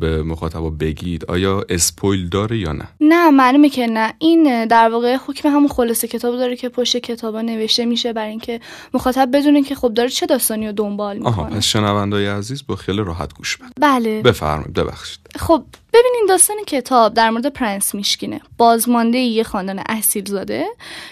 به 0.00 0.22
مخاطبا 0.22 0.70
بگید 0.70 1.24
آیا 1.24 1.64
اسپویل 1.68 2.28
داره 2.28 2.58
یا 2.58 2.72
نه؟ 2.72 2.88
نه 3.00 3.30
معلومه 3.30 3.68
که 3.68 3.86
نه. 3.86 4.14
این 4.18 4.66
در 4.66 4.88
واقع 4.88 5.16
حکم 5.26 5.48
همون 5.48 5.68
خلاصه 5.68 6.08
کتاب 6.08 6.36
داره 6.36 6.56
که 6.56 6.68
پشت 6.68 6.96
کتابا 6.96 7.40
نوشته 7.40 7.84
میشه 7.84 8.12
برای 8.12 8.30
اینکه 8.30 8.60
مخاطب 8.94 9.36
بدونه 9.36 9.62
که 9.62 9.74
خب 9.74 9.94
داره 9.94 10.08
چه 10.08 10.26
داستانی 10.26 10.66
رو 10.66 10.72
دنبال 10.72 11.16
می‌کنه. 11.16 11.32
آها 11.32 11.44
پس 11.44 11.64
شنوندای 11.64 12.26
عزیز 12.26 12.66
با 12.66 12.76
خیلی 12.76 13.04
راحت 13.04 13.34
گوش 13.34 13.56
بده. 13.56 13.68
بله. 13.80 14.22
بفرمایید 14.22 14.72
ببخشید. 14.72 15.20
خب 15.36 15.64
ببینین 15.92 16.26
داستان 16.28 16.56
کتاب 16.66 17.14
در 17.14 17.30
مورد 17.30 17.46
پرنس 17.46 17.94
میشکینه. 17.94 18.40
بازمانده 18.58 19.18
یه 19.18 19.42
خاندان 19.42 19.82
اصیل 19.88 20.24
زاده 20.24 20.64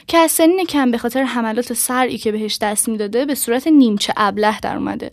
که 0.07 0.19
از 0.19 0.31
سنین 0.31 0.65
کم 0.65 0.91
به 0.91 0.99
خاطر 0.99 1.23
حملات 1.23 1.73
سرعی 1.73 2.19
که 2.19 2.33
بهش 2.33 2.59
دست 2.61 2.89
می‌داده 2.89 3.25
به 3.25 3.35
صورت 3.35 3.67
نیمچه 3.67 4.13
ابله 4.17 4.61
در 4.61 4.77
اومده 4.77 5.11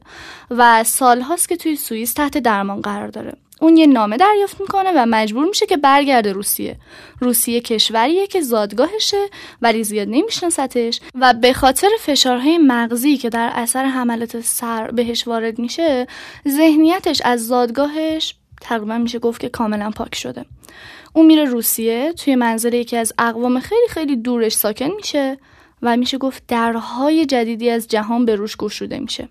و 0.52 0.84
سالهاست 0.84 1.50
که 1.50 1.56
توی 1.56 1.76
سوئیس 1.76 2.14
تحت 2.14 2.38
درمان 2.38 2.82
قرار 2.82 3.08
داره. 3.08 3.31
اون 3.62 3.78
یه 3.78 3.88
نامه 3.88 4.18
دریافت 4.18 4.62
می‌کنه 4.62 4.92
و 4.96 5.06
مجبور 5.06 5.46
میشه 5.46 5.66
که 5.66 5.78
برگرده 5.78 6.34
روسیه. 6.34 6.78
روسیه 7.20 7.62
کشوریه 7.62 8.28
که 8.28 8.42
زادگاهشه 8.42 9.26
ولی 9.62 9.84
زیاد 9.84 10.08
نمیشناستش 10.08 11.00
و 11.16 11.34
به 11.34 11.54
خاطر 11.54 11.88
فشارهای 12.00 12.58
مغزی 12.58 13.18
که 13.18 13.30
در 13.30 13.52
اثر 13.54 13.86
حملات 13.86 14.42
سر 14.42 14.92
بهش 14.92 15.28
وارد 15.28 15.60
میشه 15.60 16.08
ذهنیتش 16.48 17.22
از 17.26 17.48
زادگاهش 17.48 18.36
تقریبا 18.62 18.98
میشه 18.98 19.20
گفت 19.20 19.42
که 19.42 19.50
کاملا 19.50 19.90
پاک 19.90 20.16
شده. 20.16 20.46
اون 21.14 21.26
میره 21.26 21.46
روسیه 21.46 22.14
توی 22.14 22.36
منزل 22.36 22.74
یکی 22.74 22.98
از 22.98 23.14
اقوام 23.20 23.60
خیلی 23.60 23.88
خیلی 23.90 24.16
دورش 24.16 24.54
ساکن 24.54 24.90
میشه 24.96 25.38
و 25.82 25.98
میشه 25.98 26.18
گفت 26.18 26.44
درهای 26.48 27.26
جدیدی 27.26 27.70
از 27.70 27.88
جهان 27.88 28.26
به 28.26 28.36
روش 28.36 28.58
گشوده 28.58 29.00
میشه. 29.00 29.30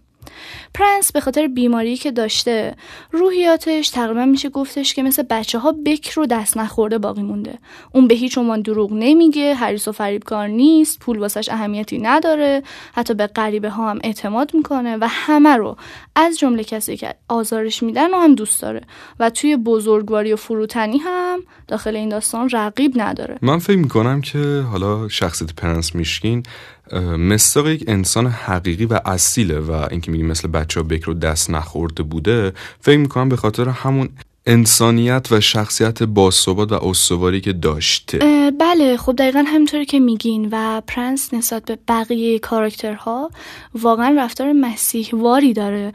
پرنس 0.75 1.13
به 1.13 1.21
خاطر 1.21 1.47
بیماری 1.47 1.97
که 1.97 2.11
داشته 2.11 2.75
روحیاتش 3.13 3.89
تقریبا 3.89 4.25
میشه 4.25 4.49
گفتش 4.49 4.95
که 4.95 5.03
مثل 5.03 5.23
بچه 5.23 5.59
ها 5.59 5.75
بکر 5.87 6.15
رو 6.15 6.27
دست 6.27 6.57
نخورده 6.57 6.99
باقی 6.99 7.23
مونده. 7.23 7.59
اون 7.93 8.09
به 8.09 8.15
هیچ 8.15 8.39
عنوان 8.39 8.61
دروغ 8.61 8.93
نمیگه 8.93 9.55
حریص 9.55 9.89
و 9.89 9.93
فریبکار 9.93 10.49
نیست 10.49 10.99
پول 10.99 11.19
واسش 11.19 11.49
اهمیتی 11.49 11.99
نداره 11.99 12.63
حتی 12.93 13.15
به 13.15 13.27
غریبه 13.27 13.71
ها 13.71 13.91
هم 13.91 13.99
اعتماد 14.05 14.55
می‌کنه 14.55 14.97
و 14.97 15.09
همه 15.11 15.57
رو 15.57 15.77
از 16.17 16.39
جمله 16.39 16.65
کسی 16.65 16.97
که 16.97 17.15
آزارش 17.29 17.83
میدن 17.83 18.15
و 18.15 18.19
هم 18.19 18.35
دوست 18.35 18.63
داره. 18.63 18.81
و 19.21 19.31
توی 19.31 19.57
بزرگواری 19.57 20.33
و 20.33 20.37
فروتنی 20.37 20.99
هم 20.99 21.41
داخل 21.69 21.97
این 21.97 22.09
داستان 22.09 22.49
رقیب 22.53 22.93
نداره. 22.97 23.39
من 23.43 23.59
فکر 23.59 23.79
می‌کنم 23.79 24.21
که 24.21 24.65
حالا 24.71 25.09
شخصیت 25.09 25.55
پرنس 25.55 25.95
میشکین 25.95 26.43
مصداق 27.19 27.69
یک 27.69 27.85
انسان 27.87 28.27
حقیقی 28.27 28.85
و 28.85 29.01
اصیله 29.05 29.59
و 29.59 29.87
اینکه 29.91 30.11
میگیم 30.11 30.27
مثل 30.27 30.49
بچه 30.49 30.81
ها 30.81 30.87
بکر 30.87 31.07
و 31.07 31.15
دست 31.15 31.51
نخورده 31.51 32.03
بوده 32.03 32.53
فکر 32.81 32.99
می‌کنم 32.99 33.29
به 33.29 33.37
خاطر 33.37 33.69
همون 33.69 34.09
انسانیت 34.47 35.29
و 35.31 35.41
شخصیت 35.41 36.03
باثبات 36.03 36.73
و 36.73 36.75
استواری 36.75 37.41
که 37.41 37.53
داشته. 37.53 38.19
بله 38.61 38.97
خب 38.97 39.17
دقیقا 39.17 39.45
همینطوری 39.47 39.87
که 39.87 40.01
میگین 40.01 40.49
و 40.53 40.83
پرنس 40.87 41.35
نسبت 41.35 41.65
به 41.65 41.79
بقیه 41.89 42.39
کاراکترها 42.39 43.31
واقعا 43.75 44.15
رفتار 44.19 44.53
مسیحواری 44.53 45.53
داره. 45.53 45.93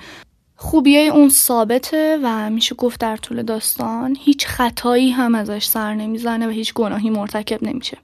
خوبیای 0.55 1.07
اون 1.07 1.29
ثابته 1.29 2.19
و 2.23 2.49
میشه 2.49 2.75
گفت 2.75 2.99
در 2.99 3.17
طول 3.17 3.43
داستان 3.43 4.17
هیچ 4.19 4.47
خطایی 4.47 5.11
هم 5.11 5.35
ازش 5.35 5.65
سر 5.65 5.93
نمی‌زنه 5.93 6.47
و 6.47 6.49
هیچ 6.49 6.73
گناهی 6.73 7.09
مرتکب 7.09 7.63
نمیشه. 7.63 7.97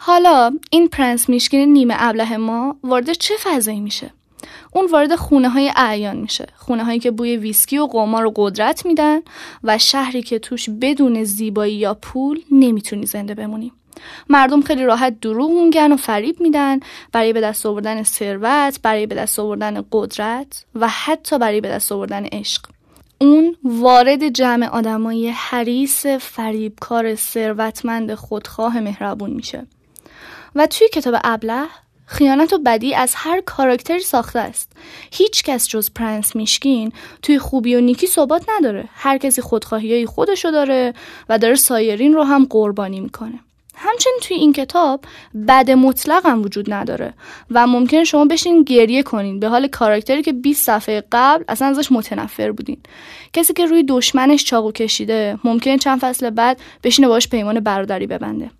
حالا 0.00 0.58
این 0.70 0.88
پرنس 0.88 1.28
میشکین 1.28 1.72
نیمه 1.72 1.94
ابله 1.98 2.36
ما 2.36 2.76
وارد 2.82 3.12
چه 3.12 3.34
فضایی 3.42 3.80
میشه؟ 3.80 4.10
اون 4.72 4.86
وارد 4.86 5.16
خونه 5.16 5.48
های 5.48 5.72
اعیان 5.76 6.16
میشه. 6.16 6.46
خونه 6.56 6.84
هایی 6.84 6.98
که 6.98 7.10
بوی 7.10 7.36
ویسکی 7.36 7.78
و 7.78 7.86
قمار 7.86 8.26
و 8.26 8.32
قدرت 8.36 8.86
میدن 8.86 9.20
و 9.64 9.78
شهری 9.78 10.22
که 10.22 10.38
توش 10.38 10.70
بدون 10.70 11.24
زیبایی 11.24 11.74
یا 11.74 11.94
پول 11.94 12.40
نمی‌تونی 12.50 13.06
زنده 13.06 13.34
بمونی. 13.34 13.72
مردم 14.28 14.60
خیلی 14.60 14.84
راحت 14.84 15.20
دروغ 15.20 15.50
میگن 15.50 15.92
و 15.92 15.96
فریب 15.96 16.40
میدن 16.40 16.80
برای 17.12 17.32
به 17.32 17.40
دست 17.40 17.66
آوردن 17.66 18.02
ثروت 18.02 18.78
برای 18.82 19.06
به 19.06 19.14
دست 19.14 19.38
آوردن 19.38 19.84
قدرت 19.92 20.64
و 20.74 20.88
حتی 20.88 21.38
برای 21.38 21.60
به 21.60 21.68
دست 21.68 21.92
آوردن 21.92 22.24
عشق. 22.24 22.66
اون 23.20 23.56
وارد 23.64 24.28
جمع 24.28 24.66
آدمای 24.66 25.28
حریص 25.28 26.06
فریبکار 26.06 27.14
ثروتمند 27.14 28.14
خودخواه 28.14 28.80
مهربون 28.80 29.30
میشه. 29.30 29.66
و 30.54 30.66
توی 30.66 30.88
کتاب 30.88 31.14
ابله 31.24 31.64
خیانت 32.06 32.52
و 32.52 32.58
بدی 32.58 32.94
از 32.94 33.12
هر 33.16 33.40
کاراکتری 33.40 34.00
ساخته 34.00 34.38
است. 34.38 34.72
هیچ 35.12 35.42
کس 35.42 35.68
جز 35.68 35.90
پرنس 35.94 36.36
میشکین 36.36 36.92
توی 37.22 37.38
خوبی 37.38 37.74
و 37.74 37.80
نیکی 37.80 38.06
ثبات 38.06 38.44
نداره. 38.58 38.84
هر 38.94 39.18
کسی 39.18 39.42
خودخواهی 39.42 40.06
خودشو 40.06 40.50
داره 40.50 40.94
و 41.28 41.38
داره 41.38 41.54
سایرین 41.54 42.14
رو 42.14 42.22
هم 42.22 42.46
قربانی 42.50 43.00
می‌کنه. 43.00 43.38
همچنین 43.80 44.18
توی 44.22 44.36
این 44.36 44.52
کتاب 44.52 45.04
بد 45.48 45.70
مطلق 45.70 46.26
هم 46.26 46.42
وجود 46.42 46.72
نداره 46.72 47.14
و 47.50 47.66
ممکن 47.66 48.04
شما 48.04 48.24
بشین 48.24 48.62
گریه 48.62 49.02
کنین 49.02 49.40
به 49.40 49.48
حال 49.48 49.68
کاراکتری 49.68 50.22
که 50.22 50.32
20 50.32 50.66
صفحه 50.66 51.04
قبل 51.12 51.44
اصلا 51.48 51.68
ازش 51.68 51.92
متنفر 51.92 52.52
بودین. 52.52 52.78
کسی 53.32 53.52
که 53.52 53.66
روی 53.66 53.82
دشمنش 53.82 54.44
چاقو 54.44 54.72
کشیده 54.72 55.38
ممکن 55.44 55.76
چند 55.76 56.00
فصل 56.00 56.30
بعد 56.30 56.60
بشینه 56.84 57.08
باش 57.08 57.28
پیمان 57.28 57.60
برادری 57.60 58.06
ببنده. 58.06 58.50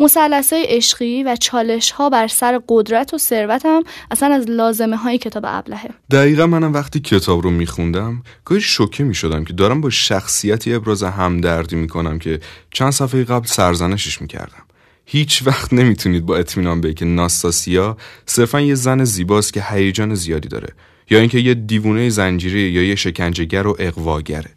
مثلث 0.00 0.52
های 0.52 0.64
عشقی 0.68 1.22
و 1.22 1.36
چالش 1.36 1.90
ها 1.90 2.10
بر 2.10 2.28
سر 2.28 2.60
قدرت 2.68 3.14
و 3.14 3.18
ثروت 3.18 3.66
هم 3.66 3.82
اصلا 4.10 4.34
از 4.34 4.50
لازمه 4.50 4.96
های 4.96 5.18
کتاب 5.18 5.44
ابلهه. 5.46 5.90
دقیقا 6.10 6.46
منم 6.46 6.72
وقتی 6.72 7.00
کتاب 7.00 7.42
رو 7.42 7.50
میخوندم 7.50 8.22
گاهی 8.44 8.60
شوکه 8.60 9.04
می‌شدم 9.04 9.44
که 9.44 9.52
دارم 9.52 9.80
با 9.80 9.90
شخصیتی 9.90 10.74
ابراز 10.74 11.02
همدردی 11.02 11.76
می‌کنم 11.76 12.18
که 12.18 12.40
چند 12.70 12.90
صفحه 12.90 13.24
قبل 13.24 13.46
سرزنشش 13.46 14.20
می‌کردم. 14.22 14.62
هیچ 15.06 15.42
وقت 15.46 15.72
نمی‌تونید 15.72 16.26
با 16.26 16.36
اطمینان 16.36 16.80
بگید 16.80 16.96
که 16.96 17.04
ناستاسیا 17.04 17.96
صرفا 18.26 18.60
یه 18.60 18.74
زن 18.74 19.04
زیباست 19.04 19.52
که 19.52 19.64
هیجان 19.70 20.14
زیادی 20.14 20.48
داره 20.48 20.68
یا 21.10 21.18
اینکه 21.18 21.38
یه 21.38 21.54
دیوونه 21.54 22.08
زنجیره 22.08 22.60
یا 22.60 22.82
یه 22.82 22.94
شکنجهگر 22.94 23.66
و 23.66 23.76
اقواگره. 23.78 24.50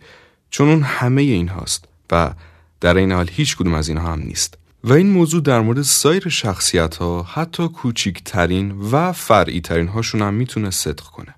چون 0.49 0.69
اون 0.69 0.81
همه 0.83 1.21
این 1.21 1.47
هاست 1.47 1.85
و 2.11 2.33
در 2.81 2.97
این 2.97 3.11
حال 3.11 3.29
هیچ 3.31 3.57
کدوم 3.57 3.73
از 3.73 3.89
اینها 3.89 4.13
هم 4.13 4.19
نیست. 4.19 4.57
و 4.83 4.93
این 4.93 5.09
موضوع 5.09 5.41
در 5.41 5.59
مورد 5.61 5.81
سایر 5.81 6.29
شخصیت 6.29 6.95
ها 6.95 7.23
حتی 7.23 7.67
کوچیکترین 7.67 8.71
و 8.91 9.11
فرعی 9.11 9.61
ترین 9.61 9.87
هاشون 9.87 10.21
هم 10.21 10.33
می‌تونه 10.33 10.71
صدق 10.71 11.03
کنه. 11.03 11.35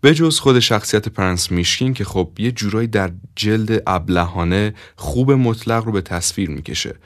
به 0.00 0.14
جز 0.14 0.38
خود 0.38 0.58
شخصیت 0.58 1.08
پرنس 1.08 1.50
میشکین 1.50 1.94
که 1.94 2.04
خب 2.04 2.30
یه 2.38 2.52
جورایی 2.52 2.88
در 2.88 3.12
جلد 3.36 3.82
ابلهانه 3.86 4.74
خوب 4.96 5.32
مطلق 5.32 5.84
رو 5.84 5.92
به 5.92 6.00
تصویر 6.00 6.50
می‌کشه. 6.50 6.96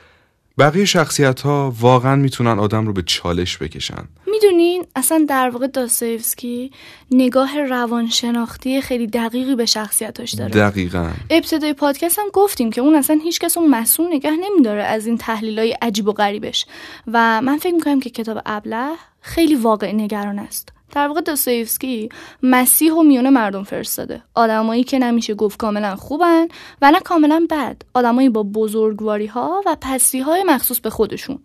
بقیه 0.58 0.84
شخصیت 0.84 1.40
ها 1.40 1.74
واقعا 1.80 2.16
می‌تونن 2.16 2.58
آدم 2.58 2.86
رو 2.86 2.92
به 2.92 3.02
چالش 3.02 3.58
بکشن. 3.58 4.04
می‌دونین؟ 4.26 4.84
اصلا 4.96 5.26
در 5.28 5.50
واقع 5.50 5.66
داستایفسکی 5.66 6.70
نگاه 7.10 7.60
روانشناختی 7.60 8.80
خیلی 8.80 9.06
دقیقی 9.06 9.54
به 9.54 9.66
شخصیتاش 9.66 10.34
داره. 10.34 10.50
دقیقا. 10.50 11.10
ابتدای 11.30 11.72
پادکست 11.72 12.18
هم 12.18 12.24
گفتیم 12.32 12.70
که 12.70 12.80
اون 12.80 12.94
اصلا 12.94 13.20
هیچ 13.24 13.40
کس 13.40 13.58
اون 13.58 13.70
مسئول 13.70 14.06
نگه 14.06 14.30
نمیداره 14.30 14.82
از 14.82 15.06
این 15.06 15.18
تحلیل 15.18 15.58
های 15.58 15.76
عجیب 15.82 16.08
و 16.08 16.12
غریبش. 16.12 16.66
و 17.06 17.40
من 17.40 17.58
فکر 17.58 17.74
می‌کنم 17.74 18.00
که 18.00 18.10
کتاب 18.10 18.42
ابله 18.46 18.88
خیلی 19.20 19.54
واقع 19.54 19.92
نگران 19.92 20.38
است. 20.38 20.72
در 20.92 21.08
واقع 21.08 21.20
دوستویفسکی 21.20 22.08
مسیح 22.42 22.92
و 22.92 23.02
میون 23.02 23.30
مردم 23.30 23.62
فرستاده. 23.62 24.22
آدمایی 24.34 24.84
که 24.84 24.98
نمیشه 24.98 25.34
گفت 25.34 25.58
کاملا 25.58 25.96
خوبن 25.96 26.48
و 26.82 26.90
نه 26.90 27.00
کاملا 27.00 27.46
بد. 27.50 27.82
آدمایی 27.94 28.28
با 28.28 28.42
بزرگواری 28.42 29.26
ها 29.26 29.62
و 29.66 29.76
پستی 29.80 30.20
های 30.20 30.44
مخصوص 30.44 30.80
به 30.80 30.90
خودشون. 30.90 31.38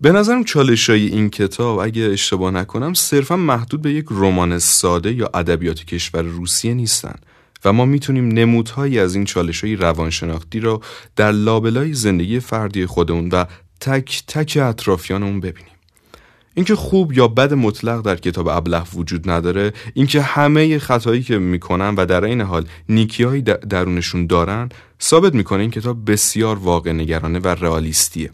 به 0.00 0.12
نظرم 0.12 0.44
چالش 0.44 0.90
های 0.90 1.06
این 1.06 1.30
کتاب 1.30 1.78
اگه 1.78 2.02
اشتباه 2.02 2.50
نکنم 2.50 2.94
صرفا 2.94 3.36
محدود 3.36 3.82
به 3.82 3.92
یک 3.92 4.06
رمان 4.10 4.58
ساده 4.58 5.12
یا 5.12 5.30
ادبیات 5.34 5.84
کشور 5.84 6.22
روسیه 6.22 6.74
نیستن 6.74 7.14
و 7.64 7.72
ما 7.72 7.84
می‌تونیم 7.84 8.28
نمودهایی 8.28 8.98
از 8.98 9.14
این 9.14 9.24
چالش 9.24 9.64
های 9.64 9.76
روانشناختی 9.76 10.60
را 10.60 10.80
در 11.16 11.30
لابلای 11.32 11.92
زندگی 11.94 12.40
فردی 12.40 12.86
خودمون 12.86 13.28
و 13.28 13.44
تک 13.80 14.22
تک 14.28 14.58
اطرافیانمون 14.62 15.40
ببینیم. 15.40 15.71
اینکه 16.54 16.74
خوب 16.76 17.12
یا 17.12 17.28
بد 17.28 17.54
مطلق 17.54 18.02
در 18.02 18.16
کتاب 18.16 18.48
ابله 18.48 18.82
وجود 18.94 19.30
نداره 19.30 19.72
اینکه 19.94 20.22
همه 20.22 20.78
خطایی 20.78 21.22
که 21.22 21.38
می‌کنن 21.38 21.94
و 21.94 22.06
در 22.06 22.24
این 22.24 22.40
حال 22.40 22.64
نیکیهایی 22.88 23.42
درونشون 23.42 24.26
دارن 24.26 24.68
ثابت 25.00 25.34
می‌کنه 25.34 25.60
این 25.60 25.70
کتاب 25.70 26.10
بسیار 26.10 26.58
واقع 26.58 26.92
نگرانه 26.92 27.38
و 27.38 27.48
رئالیستیه. 27.48 28.30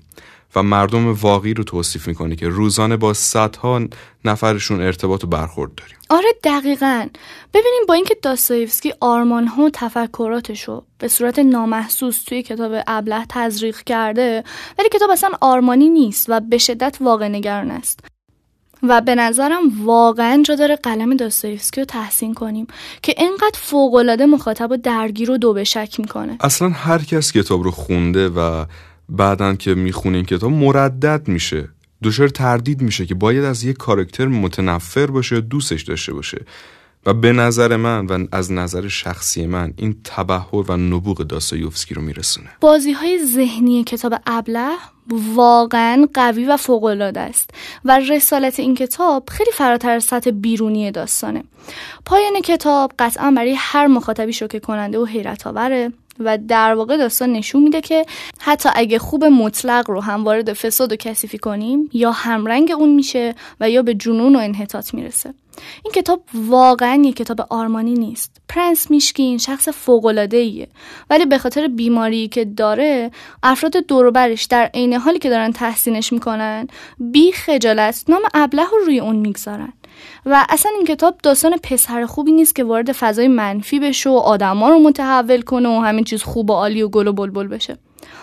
و 0.54 0.62
مردم 0.62 1.12
واقعی 1.12 1.54
رو 1.54 1.64
توصیف 1.64 2.08
می‌کنه 2.08 2.36
که 2.36 2.48
روزانه 2.48 2.96
با 2.96 3.14
صدها 3.14 3.80
نفرشون 4.24 4.80
ارتباط 4.80 5.24
و 5.24 5.26
برخورد 5.26 5.74
داریم. 5.74 5.96
آره 6.10 6.28
دقیقا. 6.44 7.06
ببینیم 7.54 7.82
با 7.88 7.94
اینکه 7.94 8.16
داستایفسکی 8.22 8.92
آرمان 9.00 9.46
ها 9.46 9.62
و 9.62 9.70
تفکراتشو 9.72 10.84
به 10.98 11.08
صورت 11.08 11.38
نامحسوس 11.38 12.24
توی 12.24 12.42
کتاب 12.42 12.82
ابله 12.86 13.26
تزریق 13.28 13.82
کرده 13.82 14.44
ولی 14.78 14.88
کتاب 14.88 15.10
اصلا 15.10 15.30
آرمانی 15.40 15.88
نیست 15.88 16.26
و 16.28 16.40
به 16.40 16.58
شدت 16.58 16.96
واقع 17.00 17.28
نگران 17.28 17.70
است. 17.70 18.00
و 18.82 19.00
به 19.00 19.14
نظرم 19.14 19.84
واقعا 19.84 20.42
جا 20.42 20.54
داره 20.54 20.76
قلم 20.76 21.16
داستایفسکی 21.16 21.80
رو 21.80 21.84
تحسین 21.84 22.34
کنیم 22.34 22.66
که 23.02 23.14
اینقدر 23.18 23.58
فوقالعاده 23.62 24.26
مخاطب 24.26 24.70
و 24.70 24.76
درگیر 24.76 25.30
و 25.30 25.38
دو 25.38 25.52
به 25.52 25.64
شک 25.64 26.00
می‌کنه. 26.00 26.36
اصلا 26.40 26.68
هر 26.68 26.98
کس 26.98 27.32
کتاب 27.32 27.62
رو 27.62 27.70
خونده 27.70 28.28
و 28.28 28.64
بعدا 29.08 29.54
که 29.54 29.74
می‌خونه 29.74 30.16
این 30.16 30.26
کتاب 30.26 30.52
مردد 30.52 31.28
میشه. 31.28 31.68
دچار 32.02 32.28
تردید 32.28 32.82
میشه 32.82 33.06
که 33.06 33.14
باید 33.14 33.44
از 33.44 33.64
یک 33.64 33.76
کارکتر 33.76 34.26
متنفر 34.26 35.06
باشه 35.06 35.34
یا 35.34 35.40
دوستش 35.40 35.82
داشته 35.82 36.12
باشه. 36.12 36.44
و 37.06 37.14
به 37.14 37.32
نظر 37.32 37.76
من 37.76 38.06
و 38.06 38.26
از 38.32 38.52
نظر 38.52 38.88
شخصی 38.88 39.46
من 39.46 39.72
این 39.76 39.96
تبهر 40.04 40.70
و 40.70 40.76
نبوغ 40.76 41.22
داستایوفسکی 41.22 41.94
رو 41.94 42.02
میرسونه. 42.02 42.48
بازی 42.60 42.92
های 42.92 43.26
ذهنی 43.26 43.84
کتاب 43.84 44.14
ابله 44.26 44.70
واقعا 45.34 46.06
قوی 46.14 46.44
و 46.44 46.56
فوقالعاده 46.56 47.20
است 47.20 47.50
و 47.84 47.98
رسالت 47.98 48.60
این 48.60 48.74
کتاب 48.74 49.28
خیلی 49.30 49.50
فراتر 49.52 49.90
از 49.90 50.04
سطح 50.04 50.30
بیرونی 50.30 50.90
داستانه. 50.90 51.44
پایان 52.04 52.40
کتاب 52.40 52.92
قطعا 52.98 53.30
برای 53.30 53.54
هر 53.58 53.86
مخاطبی 53.86 54.32
شوکه 54.32 54.60
کننده 54.60 54.98
و 54.98 55.04
حیرت 55.04 55.46
آوره 55.46 55.92
و 56.20 56.38
در 56.38 56.74
واقع 56.74 56.96
داستان 56.96 57.32
نشون 57.32 57.62
میده 57.62 57.80
که 57.80 58.06
حتی 58.40 58.68
اگه 58.74 58.98
خوب 58.98 59.24
مطلق 59.24 59.90
رو 59.90 60.00
هم 60.00 60.24
وارد 60.24 60.52
فساد 60.52 60.92
و 60.92 60.96
کثیفی 60.96 61.38
کنیم 61.38 61.90
یا 61.92 62.10
همرنگ 62.10 62.72
اون 62.78 62.94
میشه 62.94 63.34
و 63.60 63.70
یا 63.70 63.82
به 63.82 63.94
جنون 63.94 64.36
و 64.36 64.38
انحطاط 64.38 64.94
می‌رسه. 64.94 65.34
این 65.84 65.92
کتاب 65.92 66.22
واقعا 66.34 67.02
یک 67.04 67.16
کتاب 67.16 67.46
آرمانی 67.50 67.94
نیست. 67.94 68.36
پرنس 68.48 68.90
میشکین 68.90 69.38
شخص 69.38 69.68
فوقالعاده 69.68 70.36
ایه 70.36 70.68
ولی 71.10 71.26
به 71.26 71.38
خاطر 71.38 71.68
بیماری 71.68 72.28
که 72.28 72.44
داره 72.44 73.10
افراد 73.42 73.76
دوروبرش 73.76 74.44
در 74.44 74.70
عین 74.74 74.94
حالی 74.94 75.18
که 75.18 75.30
دارن 75.30 75.52
تحسینش 75.52 76.12
می‌کنن 76.12 76.68
بی 76.98 77.32
خجالت 77.32 78.04
نام 78.08 78.22
ابله 78.34 78.62
رو 78.62 78.78
روی 78.86 79.00
اون 79.00 79.16
می‌گذارن. 79.16 79.72
و 80.26 80.46
اصلا 80.48 80.72
این 80.76 80.86
کتاب 80.86 81.18
داستان 81.22 81.56
پسر 81.62 82.06
خوبی 82.06 82.32
نیست 82.32 82.56
که 82.56 82.64
وارد 82.64 82.92
فضای 82.92 83.28
منفی 83.28 83.80
بشه 83.80 84.10
و 84.10 84.14
آدما 84.14 84.68
رو 84.68 84.78
متحول 84.78 85.40
کنه 85.40 85.68
و 85.68 85.80
همین 85.80 86.04
چیز 86.04 86.22
خوب 86.22 86.50
و 86.50 86.52
عالی 86.52 86.82
و 86.82 86.88
گل 86.88 87.06
و 87.06 87.12
بلبل 87.12 87.46
بشه. 87.46 87.78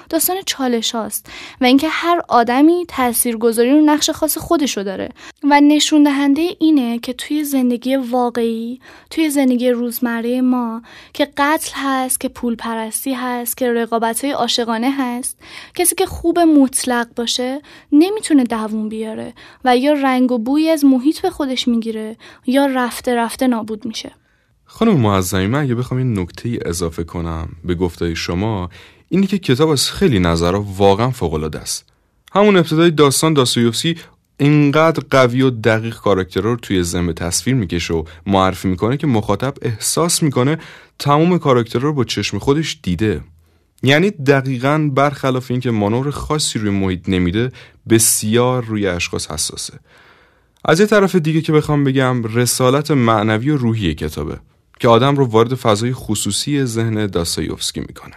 داستان 0.09 0.37
چالش 0.45 0.91
هاست 0.91 1.29
و 1.61 1.65
اینکه 1.65 1.87
هر 1.89 2.21
آدمی 2.29 2.85
تاثیرگذاری 2.87 3.71
رو 3.71 3.81
نقش 3.81 4.09
خاص 4.09 4.37
خودشو 4.37 4.83
داره. 4.83 5.09
و 5.43 5.61
نشون 5.61 6.03
دهنده 6.03 6.41
اینه 6.59 6.99
که 6.99 7.13
توی 7.13 7.43
زندگی 7.43 7.95
واقعی 7.95 8.79
توی 9.09 9.29
زندگی 9.29 9.69
روزمره 9.69 10.41
ما 10.41 10.81
که 11.13 11.27
قتل 11.37 11.71
هست 11.75 12.19
که 12.19 12.29
پول 12.29 12.55
پرستی 12.55 13.13
هست 13.13 13.57
که 13.57 13.73
رقابت 13.73 14.23
های 14.23 14.33
عاشقانه 14.33 14.91
هست 14.97 15.37
کسی 15.75 15.95
که 15.95 16.05
خوب 16.05 16.39
مطلق 16.39 17.07
باشه 17.15 17.61
نمی‌تونه 17.91 18.43
دووم 18.43 18.89
بیاره 18.89 19.33
و 19.65 19.77
یا 19.77 19.93
رنگ 19.93 20.31
و 20.31 20.37
بوی 20.37 20.69
از 20.69 20.85
محیط 20.85 21.21
به 21.21 21.29
خودش 21.29 21.67
می‌گیره 21.67 22.17
یا 22.45 22.65
رفته 22.65 23.15
رفته 23.15 23.47
نابود 23.47 23.85
میشه. 23.85 24.11
خانم 24.65 24.97
معظمی 24.97 25.47
من 25.47 25.61
اگه 25.61 25.75
بخوام 25.75 25.97
این 25.97 26.19
نکته 26.19 26.59
اضافه 26.65 27.03
کنم 27.03 27.49
به 27.65 27.75
گفته 27.75 28.15
شما 28.15 28.69
اینی 29.09 29.27
که 29.27 29.37
کتاب 29.37 29.69
از 29.69 29.91
خیلی 29.91 30.19
نظرها 30.19 30.65
واقعا 30.77 31.09
فوق 31.09 31.55
است. 31.61 31.85
همون 32.33 32.57
ابتدای 32.57 32.91
داستان 32.91 33.33
داستایوفسکی 33.33 33.95
اینقدر 34.37 35.03
قوی 35.09 35.41
و 35.41 35.49
دقیق 35.49 35.95
کاراکترها 35.95 36.49
رو 36.49 36.55
توی 36.55 36.83
ذهن 36.83 37.13
تصویر 37.13 37.55
می‌کشه 37.55 37.93
و 37.93 38.03
معرفی 38.25 38.67
می‌کنه 38.67 38.97
که 38.97 39.07
مخاطب 39.07 39.53
احساس 39.61 40.23
می‌کنه 40.23 40.57
تمام 40.99 41.37
کاراکترها 41.37 41.87
رو 41.87 41.93
با 41.93 42.03
چشم 42.03 42.39
خودش 42.39 42.79
دیده. 42.83 43.21
یعنی 43.83 44.11
دقیقا 44.11 44.89
برخلاف 44.93 45.51
اینکه 45.51 45.71
مانور 45.71 46.11
خاصی 46.11 46.59
روی 46.59 46.69
محیط 46.69 47.09
نمیده 47.09 47.51
بسیار 47.89 48.65
روی 48.65 48.87
اشخاص 48.87 49.31
حساسه. 49.31 49.79
از 50.65 50.79
یه 50.79 50.85
طرف 50.85 51.15
دیگه 51.15 51.41
که 51.41 51.51
بخوام 51.51 51.83
بگم 51.83 52.23
رسالت 52.23 52.91
معنوی 52.91 53.49
و 53.49 53.57
روحی 53.57 53.93
کتابه 53.93 54.39
که 54.79 54.87
آدم 54.87 55.15
رو 55.15 55.25
وارد 55.25 55.55
فضای 55.55 55.93
خصوصی 55.93 56.65
ذهن 56.65 57.07
داستایوفسکی 57.07 57.79
می‌کنه. 57.79 58.15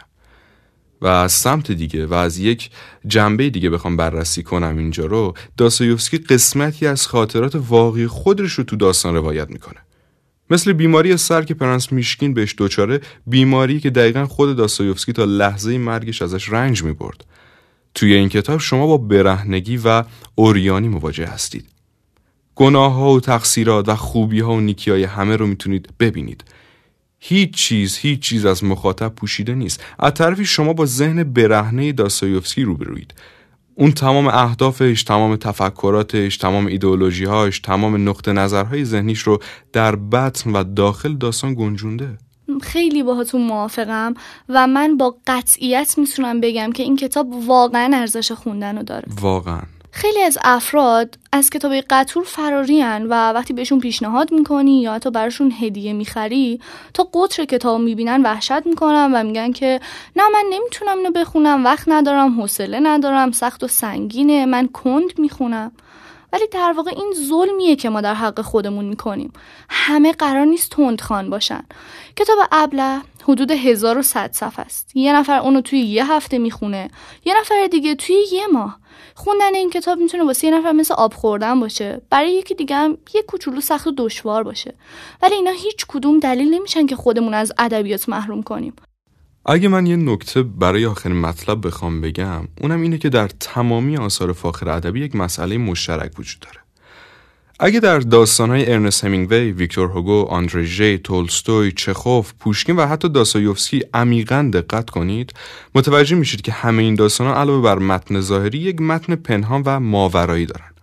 و 1.01 1.07
از 1.07 1.33
سمت 1.33 1.73
دیگه 1.73 2.07
و 2.07 2.15
از 2.15 2.39
یک 2.39 2.71
جنبه 3.07 3.51
دیگه 3.51 3.71
بخوام 3.71 3.97
بررسی 3.97 4.43
کنم 4.43 4.79
اینجا 4.79 5.07
رو 5.07 5.35
داستایوفسکی 5.57 6.19
قسمتی 6.19 6.87
از 6.87 7.07
خاطرات 7.07 7.53
واقعی 7.69 8.07
خودش 8.07 8.53
رو 8.53 8.65
تو 8.65 8.77
داستان 8.77 9.15
روایت 9.15 9.51
می‌کنه. 9.51 9.79
مثل 10.51 10.73
بیماری 10.73 11.17
سر 11.17 11.43
که 11.43 11.55
پرنس 11.55 11.93
میشکین 11.93 12.35
بهش 12.35 12.55
دوچاره 12.59 13.01
بیماری 13.27 13.81
که 13.81 13.91
دقیقا 13.91 14.27
خود 14.27 14.57
داستایوفسکی 14.57 15.13
تا 15.13 15.25
لحظه 15.25 15.79
مرگش 15.79 16.23
ازش 16.23 16.49
رنج 16.49 16.83
می‌برد. 16.83 17.25
توی 17.95 18.15
این 18.15 18.29
کتاب 18.29 18.61
شما 18.61 18.87
با 18.87 18.97
برهنگی 18.97 19.81
و 19.85 20.05
اوریانی 20.35 20.89
مواجه 20.89 21.27
هستید. 21.27 21.65
گناه 22.55 22.93
ها 22.93 23.11
و 23.11 23.21
تقصیرات 23.21 23.89
و 23.89 23.97
خوبی 23.97 24.41
ها 24.41 24.53
و 24.53 24.61
نیکی 24.61 24.91
های 24.91 25.05
همه 25.05 25.37
رو 25.37 25.47
می‌تونید 25.47 25.89
ببینید. 26.01 26.45
هیچ 27.19 27.51
چیز 27.51 27.97
هیچ 27.97 28.21
چیز 28.21 28.47
از 28.47 28.65
مخاطب 28.65 29.09
پوشیده 29.09 29.55
نیست. 29.55 29.85
از 29.99 30.15
طرفی 30.15 30.45
شما 30.45 30.73
با 30.73 30.87
ذهن 30.87 31.23
برهنه 31.23 31.93
داستایوفسکی 31.93 32.63
روبروید 32.63 33.15
اون 33.75 33.93
تمام 33.93 34.27
اهدافش 34.27 35.03
تمام 35.03 35.37
تفکراتش 35.37 36.37
تمام 36.37 36.67
ایدئولوژیهاش 36.67 37.61
تمام 37.61 38.09
نقطه 38.09 38.33
نظرهای 38.33 38.85
ذهنیش 38.85 39.21
رو 39.21 39.39
در 39.73 39.97
بطن 39.97 40.53
و 40.53 40.65
داخل 40.65 41.17
داستان 41.17 41.55
گنجونده. 41.55 42.19
خیلی 42.63 43.03
باهاتون 43.03 43.47
موافقم 43.47 44.15
و 44.49 44.67
من 44.67 44.97
با 44.97 45.17
قطعیت 45.27 45.95
می‌تونم 45.99 46.41
بگم 46.41 46.73
که 46.73 46.83
این 46.83 46.97
کتاب 46.97 47.29
واقعا 47.47 47.91
ارزش 47.95 48.33
خوندن 48.33 48.77
رو 48.77 48.83
داره. 48.83 49.05
واقعا. 49.21 49.63
خیلی 49.91 50.23
از 50.23 50.39
افراد 50.45 51.19
از 51.33 51.51
کتاب 51.51 51.73
قطور 51.75 52.25
فرارین 52.25 53.07
و 53.07 53.33
وقتی 53.33 53.53
بهشون 53.53 53.81
پیشنهاد 53.81 54.33
می‌کنی 54.33 54.83
یا 54.83 54.95
حتی 54.95 55.11
براشون 55.11 55.53
هدیه 55.61 55.93
می‌خری 55.93 56.61
تا 56.95 57.09
قطر 57.15 57.45
کتاب 57.45 57.81
می‌بینن 57.81 58.23
وحشت 58.23 58.67
می‌کنن 58.67 59.11
و 59.15 59.25
میگن 59.25 59.53
که 59.53 59.81
نه 60.17 60.23
من 60.29 60.45
نمی‌تونم 60.51 60.99
اینو 60.99 61.11
بخونم 61.11 61.65
وقت 61.65 61.85
ندارم 61.87 62.41
حوصله 62.41 62.81
ندارم 62.81 63.33
سخت 63.33 63.65
و 63.65 63.69
سنگینه 63.69 64.47
من 64.47 64.69
کند 64.69 65.19
می‌خونم. 65.19 65.73
ولی 66.33 66.47
در 66.53 66.73
واقع 66.77 66.91
این 66.97 67.15
ظلمیه 67.29 67.77
که 67.77 67.89
ما 67.89 68.01
در 68.01 68.15
حق 68.15 68.41
خودمون 68.41 68.85
می‌کنیم. 68.85 69.33
همه 69.69 70.13
قرار 70.13 70.45
نیست 70.45 70.71
تندخان 70.71 71.31
باشن. 71.31 71.63
کتاب 72.17 72.39
ابله 72.53 73.01
حدود 73.23 73.51
1100 73.51 74.31
صفحه 74.33 74.65
است. 74.65 74.97
یه 74.97 75.13
نفر 75.13 75.39
اونو 75.39 75.61
توی 75.61 75.81
یه 75.81 76.13
هفته 76.13 76.39
می‌خونه. 76.39 76.91
یه 77.25 77.35
نفر 77.41 77.69
دیگه 77.71 77.95
توی 77.95 78.17
یه 78.33 78.47
ماه. 78.47 78.79
خوندن 79.15 79.55
این 79.55 79.71
کتاب 79.71 79.99
می‌تونه 79.99 80.25
واسه 80.25 80.47
یه 80.47 80.59
نفر 80.59 80.73
مثل 80.73 80.95
آب 80.95 81.15
خوردن 81.15 81.61
باشه 81.61 82.01
برای 82.11 82.33
یکی 82.33 82.55
دیگه 82.55 82.77
هم 82.77 82.99
یه 83.15 83.23
کوچولو 83.23 83.61
سخت 83.61 83.87
و 83.87 83.93
دشوار 83.97 84.43
باشه. 84.43 84.75
ولی 85.23 85.35
اینا 85.35 85.51
هیچ 85.51 85.87
کدوم 85.89 86.19
دلیل 86.19 86.55
نمیشن 86.55 86.87
که 86.87 86.97
خودمون 86.97 87.35
از 87.35 87.53
ادبیات 87.59 88.09
محروم 88.09 88.43
کنیم. 88.43 88.73
اگه 89.47 89.69
من 89.69 89.87
یه 89.87 89.97
نکته 89.97 90.43
برای 90.43 90.87
آخرین 90.87 91.17
مطلب 91.17 91.67
بخوام 91.67 92.01
بگم 92.01 92.49
اونم 92.61 92.81
اینه 92.81 92.99
که 92.99 93.09
در 93.09 93.29
تمامی 93.29 93.97
آثار 93.97 94.33
فاخر 94.33 94.69
ادبی 94.69 95.01
یک 95.01 95.17
مسئله 95.17 95.59
مشترک 95.59 96.19
وجود 96.19 96.41
داره. 96.41 96.68
اگه 97.61 97.81
در 97.81 97.99
داستانهای 97.99 98.73
ارنست 98.73 99.05
همینگوی، 99.05 99.53
ویکتور 99.53 99.89
هوگو، 99.89 100.27
آندره 100.31 100.65
ژی، 100.65 100.99
تولستوی، 100.99 101.73
چخوف، 101.73 102.33
پوشکین 102.41 102.77
و 102.77 102.87
حتی 102.87 103.09
داستایوفسکی 103.09 103.83
عمیقا 103.95 104.51
دقت 104.53 104.91
کنید 104.91 105.35
متوجه 105.75 106.17
میشید 106.17 106.43
که 106.43 106.53
همه 106.53 106.83
این 106.83 106.95
داستانها 106.95 107.41
علاوه 107.41 107.63
بر 107.63 107.79
متن 107.79 108.21
ظاهری 108.21 108.59
یک 108.59 108.81
متن 108.81 109.15
پنهان 109.15 109.63
و 109.67 109.81
ماورایی 109.81 110.47
دارند 110.47 110.75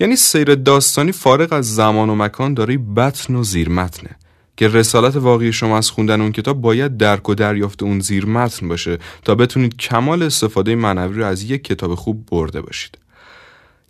یعنی 0.00 0.16
سیر 0.16 0.54
داستانی 0.54 1.12
فارغ 1.12 1.52
از 1.52 1.74
زمان 1.74 2.10
و 2.10 2.14
مکان 2.14 2.54
داره 2.54 2.78
بطن 2.78 3.34
و 3.34 3.44
زیر 3.44 3.68
متنه 3.68 4.10
که 4.56 4.68
رسالت 4.68 5.16
واقعی 5.16 5.52
شما 5.52 5.78
از 5.78 5.90
خوندن 5.90 6.20
اون 6.20 6.32
کتاب 6.32 6.60
باید 6.60 6.96
درک 6.96 7.28
و 7.28 7.34
دریافت 7.34 7.82
اون 7.82 8.00
زیر 8.00 8.26
متن 8.26 8.68
باشه 8.68 8.98
تا 9.24 9.34
بتونید 9.34 9.76
کمال 9.76 10.22
استفاده 10.22 10.74
معنوی 10.74 11.18
رو 11.18 11.26
از 11.26 11.42
یک 11.42 11.64
کتاب 11.64 11.94
خوب 11.94 12.26
برده 12.26 12.60
باشید. 12.60 13.05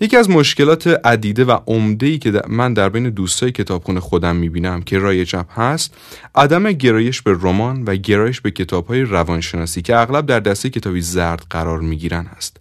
یکی 0.00 0.16
از 0.16 0.30
مشکلات 0.30 0.86
عدیده 0.86 1.44
و 1.44 1.58
عمده 1.66 2.18
که 2.18 2.42
من 2.48 2.74
در 2.74 2.88
بین 2.88 3.10
دوستای 3.10 3.52
کتابخونه 3.52 4.00
خودم 4.00 4.36
می‌بینم 4.36 4.82
که 4.82 4.98
رایجم 4.98 5.44
هست 5.54 5.94
عدم 6.34 6.72
گرایش 6.72 7.22
به 7.22 7.36
رمان 7.40 7.84
و 7.84 7.96
گرایش 7.96 8.40
به 8.40 8.50
کتابهای 8.50 9.02
روانشناسی 9.02 9.82
که 9.82 9.96
اغلب 9.96 10.26
در 10.26 10.40
دسته 10.40 10.70
کتابی 10.70 11.00
زرد 11.00 11.46
قرار 11.50 11.80
می‌گیرن 11.80 12.26
هست. 12.36 12.56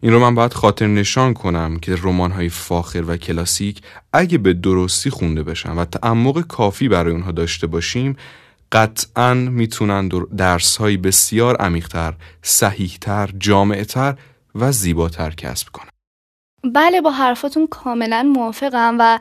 این 0.00 0.12
رو 0.12 0.18
من 0.18 0.34
باید 0.34 0.52
خاطر 0.52 0.86
نشان 0.86 1.34
کنم 1.34 1.78
که 1.78 1.96
رمان 2.02 2.30
های 2.30 2.48
فاخر 2.48 3.04
و 3.06 3.16
کلاسیک 3.16 3.80
اگه 4.12 4.38
به 4.38 4.52
درستی 4.52 5.10
خونده 5.10 5.42
بشن 5.42 5.72
و 5.72 5.84
تعمق 5.84 6.40
کافی 6.40 6.88
برای 6.88 7.12
اونها 7.12 7.32
داشته 7.32 7.66
باشیم 7.66 8.16
قطعا 8.72 9.34
می‌تونن 9.34 10.08
درس 10.36 10.76
های 10.76 10.96
بسیار 10.96 11.56
عمیقتر، 11.56 12.14
صحیحتر، 12.42 13.30
جامعتر 13.38 14.14
و 14.54 14.72
زیباتر 14.72 15.30
کسب 15.30 15.68
کنن. 15.72 15.93
بله 16.64 17.00
با 17.00 17.10
حرفاتون 17.10 17.66
کاملا 17.66 18.22
موافقم 18.22 18.96
و 19.00 19.18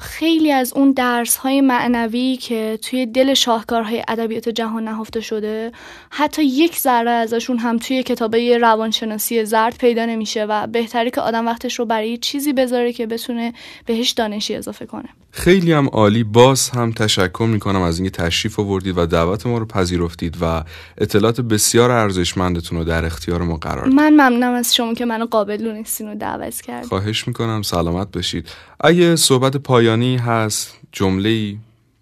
خیلی 0.00 0.52
از 0.52 0.72
اون 0.72 0.92
درس 0.92 1.36
های 1.36 1.60
معنوی 1.60 2.36
که 2.36 2.78
توی 2.82 3.06
دل 3.06 3.34
شاهکارهای 3.34 4.02
ادبیات 4.08 4.48
جهان 4.48 4.84
نهفته 4.84 5.20
شده 5.20 5.72
حتی 6.10 6.44
یک 6.44 6.78
ذره 6.78 7.10
ازشون 7.10 7.58
هم 7.58 7.78
توی 7.78 8.02
کتابه 8.02 8.58
روانشناسی 8.58 9.44
زرد 9.44 9.78
پیدا 9.78 10.06
نمیشه 10.06 10.44
و 10.44 10.66
بهتری 10.66 11.10
که 11.10 11.20
آدم 11.20 11.46
وقتش 11.46 11.78
رو 11.78 11.84
برای 11.84 12.18
چیزی 12.18 12.52
بذاره 12.52 12.92
که 12.92 13.06
بتونه 13.06 13.52
بهش 13.86 14.10
دانشی 14.10 14.54
اضافه 14.54 14.86
کنه. 14.86 15.08
خیلی 15.30 15.72
هم 15.72 15.88
عالی. 15.88 16.24
باز 16.24 16.70
هم 16.70 16.92
تشکر 16.92 17.46
می‌کنم 17.52 17.82
از 17.82 17.98
اینکه 17.98 18.10
تشریف 18.10 18.60
آوردید 18.60 18.98
و 18.98 19.06
دعوت 19.06 19.46
ما 19.46 19.58
رو 19.58 19.66
پذیرفتید 19.66 20.36
و 20.40 20.64
اطلاعات 20.98 21.40
بسیار 21.40 21.90
ارزشمندتون 21.90 22.78
رو 22.78 22.84
در 22.84 23.04
اختیار 23.04 23.42
ما 23.42 23.56
قرار 23.56 23.88
من 23.88 24.10
ممنونم 24.10 24.52
از 24.52 24.74
شما 24.74 24.94
که 24.94 25.04
منو 25.04 25.26
قابل 25.26 25.56
دونستین 25.56 26.08
و 26.08 26.14
دعوت 26.14 26.60
کرد 26.60 26.84
خواهش 26.86 27.28
می‌کنم. 27.28 27.62
سلامت 27.62 28.10
بشید 28.10 28.48
اگه 28.80 29.16
صحبت 29.36 29.56
پایانی 29.56 30.16
هست. 30.16 30.74
جمله 30.92 31.56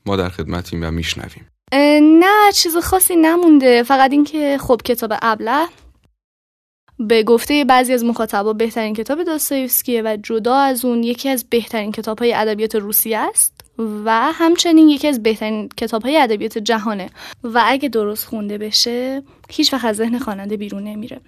ما 0.07 0.16
در 0.16 0.29
خدمتیم 0.29 0.85
و 0.85 0.90
میشنویم. 0.90 1.47
نه 2.20 2.53
چیز 2.55 2.77
خاصی 2.77 3.16
نمونده. 3.16 3.83
فقط 3.83 4.12
اینکه 4.12 4.59
خب 4.61 4.81
کتاب 4.85 5.12
ابله 5.23 5.66
به 6.99 7.23
گفته 7.23 7.64
بعضی 7.64 7.92
از 7.92 8.05
مخاطبا 8.05 8.53
بهترین 8.53 8.94
کتاب 8.94 9.23
داستایوفسکیه 9.23 10.03
و 10.03 10.16
جدا 10.23 10.57
از 10.57 10.85
اون 10.85 11.03
یکی 11.03 11.29
از 11.29 11.44
بهترین 11.51 11.92
کتاب 11.92 12.18
های 12.18 12.35
ادبیات 12.35 12.75
روسیه 12.75 13.18
است 13.18 13.61
و 14.05 14.33
همچنین 14.33 14.88
یکی 14.88 15.09
از 15.09 15.23
بهترین 15.23 15.68
کتاب 15.77 16.03
های 16.03 16.16
ادبیات 16.16 16.59
جهانه. 16.59 17.11
و 17.44 17.62
اگه 17.66 17.88
درست 17.88 18.27
خونده 18.27 18.59
بشه 18.59 19.23
هیچ 19.51 19.73
وقت 19.73 19.85
از 19.85 19.97
ذهن 19.97 20.18
خواننده 20.18 20.57
بیرون 20.57 20.85
نمیره. 20.85 21.20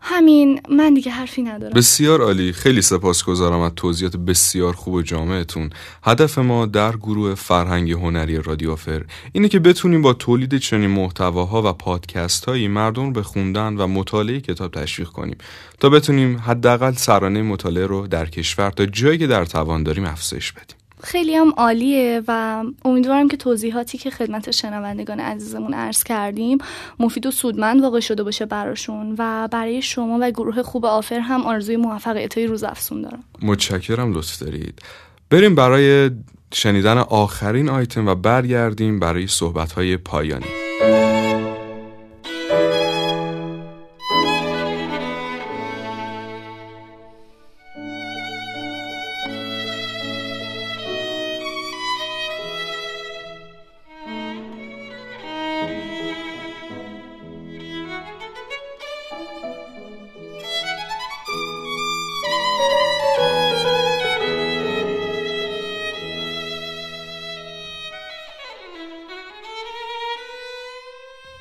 همین 0.00 0.60
من 0.68 0.94
دیگه 0.94 1.10
حرفی 1.10 1.42
ندارم. 1.42 1.72
بسیار 1.72 2.20
عالی. 2.20 2.52
خیلی 2.52 2.82
سپاسگزارم 2.82 3.60
از 3.60 3.72
توضیحات 3.76 4.16
بسیار 4.16 4.72
خوب 4.72 4.94
و 4.94 5.02
جامعتون. 5.02 5.70
هدف 6.02 6.38
ما 6.38 6.66
در 6.66 6.96
گروه 6.96 7.34
فرهنگ 7.34 7.92
هنری 7.92 8.42
رادیوفر 8.42 9.04
اینه 9.32 9.48
که 9.48 9.58
بتونیم 9.58 10.02
با 10.02 10.12
تولید 10.12 10.58
چنین 10.58 10.90
محتواها 10.90 11.70
و 11.70 11.72
پادکست 11.72 12.44
هایی 12.44 12.68
مردم 12.68 13.12
به 13.12 13.22
خوندن 13.22 13.76
و 13.76 13.86
مطالعه 13.86 14.40
کتاب 14.40 14.70
تشویق 14.70 15.08
کنیم 15.08 15.36
تا 15.80 15.88
بتونیم 15.88 16.38
حداقل 16.38 16.92
سرانه 16.92 17.42
مطالعه 17.42 17.86
رو 17.86 18.06
در 18.06 18.26
کشور 18.26 18.70
تا 18.70 18.86
جایی 18.86 19.18
که 19.18 19.26
در 19.26 19.44
توان 19.44 19.82
داریم 19.82 20.04
افزایش 20.04 20.52
بدیم. 20.52 20.79
خیلی 21.02 21.34
هم 21.34 21.50
عالیه 21.56 22.22
و 22.28 22.64
امیدوارم 22.84 23.28
که 23.28 23.36
توضیحاتی 23.36 23.98
که 23.98 24.10
خدمت 24.10 24.50
شنوندگان 24.50 25.20
عزیزمون 25.20 25.74
عرض 25.74 26.04
کردیم 26.04 26.58
مفید 26.98 27.26
و 27.26 27.30
سودمند 27.30 27.82
واقع 27.82 28.00
شده 28.00 28.22
باشه 28.22 28.46
براشون 28.46 29.14
و 29.18 29.48
برای 29.48 29.82
شما 29.82 30.18
و 30.20 30.30
گروه 30.30 30.62
خوب 30.62 30.84
آفر 30.84 31.18
هم 31.18 31.46
آرزوی 31.46 31.76
موفقیت 31.76 32.38
های 32.38 32.46
روز 32.46 32.64
افسون 32.64 33.02
دارم. 33.02 33.24
متشکرم 33.42 34.12
لطف 34.12 34.38
دارید. 34.38 34.82
بریم 35.30 35.54
برای 35.54 36.10
شنیدن 36.54 36.98
آخرین 36.98 37.68
آیتم 37.68 38.08
و 38.08 38.14
برگردیم 38.14 39.00
برای 39.00 39.26
صحبت 39.26 39.72
های 39.72 39.96
پایانی. 39.96 40.69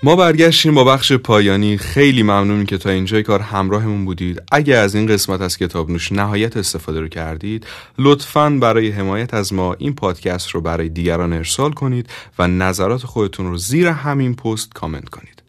ما 0.10 0.16
برگشتیم 0.16 0.74
با 0.74 0.84
بخش 0.84 1.12
پایانی. 1.12 1.78
خیلی 1.78 2.24
ممنونیم 2.24 2.66
که 2.66 2.78
تا 2.78 2.90
اینجای 2.90 3.24
کار 3.24 3.40
همراهمون 3.40 4.06
بودید. 4.06 4.42
اگه 4.52 4.76
از 4.76 4.96
این 4.96 5.08
قسمت 5.08 5.42
از 5.42 5.58
کتاب 5.58 5.92
نوش 5.92 6.12
نهایت 6.12 6.58
استفاده 6.58 7.00
رو 7.00 7.08
کردید 7.08 7.68
لطفا 7.98 8.50
برای 8.50 8.90
حمایت 8.90 9.34
از 9.34 9.54
ما 9.54 9.74
این 9.74 9.96
پادکست 9.96 10.50
رو 10.50 10.62
برای 10.62 10.90
دیگران 10.90 11.34
ارسال 11.34 11.72
کنید 11.72 12.10
و 12.40 12.48
نظرات 12.48 13.06
خودتون 13.06 13.46
رو 13.46 13.58
زیر 13.58 13.88
همین 13.88 14.36
پست 14.36 14.74
کامنت 14.74 15.10
کنید. 15.10 15.44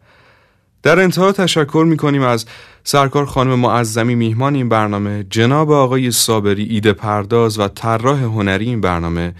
در 0.83 0.99
انتها 0.99 1.31
تشکر 1.31 1.85
می‌کنیم 1.87 2.21
از 2.21 2.45
سرکار 2.83 3.25
خانم 3.25 3.59
معظمی 3.59 4.15
میهمان 4.15 4.55
این 4.55 4.69
برنامه 4.69 5.25
جناب 5.29 5.71
آقای 5.71 6.11
صابری 6.11 6.63
ایده 6.63 6.93
پرداز 6.93 7.59
و 7.59 7.67
طراح 7.67 8.19
هنری 8.23 8.65
این 8.65 8.81
برنامه 8.81 9.33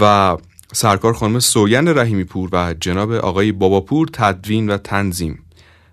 و 0.00 0.36
سرکار 0.72 1.12
خانم 1.12 1.38
سویند 1.38 1.88
رحیمی 1.88 2.24
پور 2.24 2.48
و 2.52 2.74
جناب 2.80 3.12
آقای 3.12 3.52
باباپور 3.52 4.08
تدوین 4.12 4.70
و 4.70 4.78
تنظیم 4.78 5.44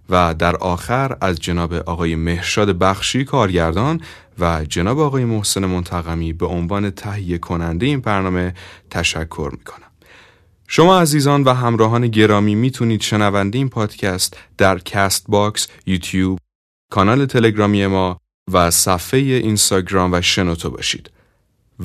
و 0.09 0.33
در 0.33 0.55
آخر 0.55 1.17
از 1.21 1.39
جناب 1.39 1.73
آقای 1.73 2.15
مهرشاد 2.15 2.77
بخشی 2.77 3.23
کارگردان 3.23 4.01
و 4.39 4.65
جناب 4.65 4.99
آقای 4.99 5.25
محسن 5.25 5.65
منتقمی 5.65 6.33
به 6.33 6.45
عنوان 6.45 6.89
تهیه 6.89 7.38
کننده 7.38 7.85
این 7.85 7.99
برنامه 7.99 8.53
تشکر 8.89 9.49
می‌کنم. 9.51 9.91
شما 10.67 10.99
عزیزان 10.99 11.43
و 11.43 11.53
همراهان 11.53 12.07
گرامی 12.07 12.55
می‌تونید 12.55 13.01
شنونده 13.01 13.57
این 13.57 13.69
پادکست 13.69 14.38
در 14.57 14.79
کست 14.79 15.25
باکس، 15.27 15.67
یوتیوب، 15.85 16.39
کانال 16.91 17.25
تلگرامی 17.25 17.88
ما 17.88 18.19
و 18.51 18.71
صفحه 18.71 19.19
اینستاگرام 19.19 20.13
و 20.13 20.21
شنوتو 20.21 20.69
باشید 20.69 21.11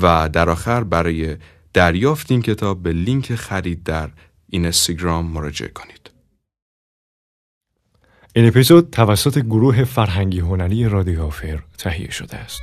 و 0.03 0.29
در 0.29 0.50
آخر 0.50 0.85
برای 0.85 1.37
دریافت 1.73 2.31
این 2.31 2.43
کتاب 2.43 2.83
به 2.83 2.93
لینک 2.93 3.35
خرید 3.35 3.83
در 3.83 4.11
اینستاگرام 4.49 5.27
مراجعه 5.27 5.69
کنید. 5.69 6.11
این 8.35 8.49
اپیزود 8.49 8.91
توسط 8.91 9.39
گروه 9.39 9.85
فرهنگی 9.85 10.41
هنری 10.41 10.89
رادیو 10.89 11.31
تهیه 11.79 12.11
شده 12.11 12.37
است. 12.37 12.61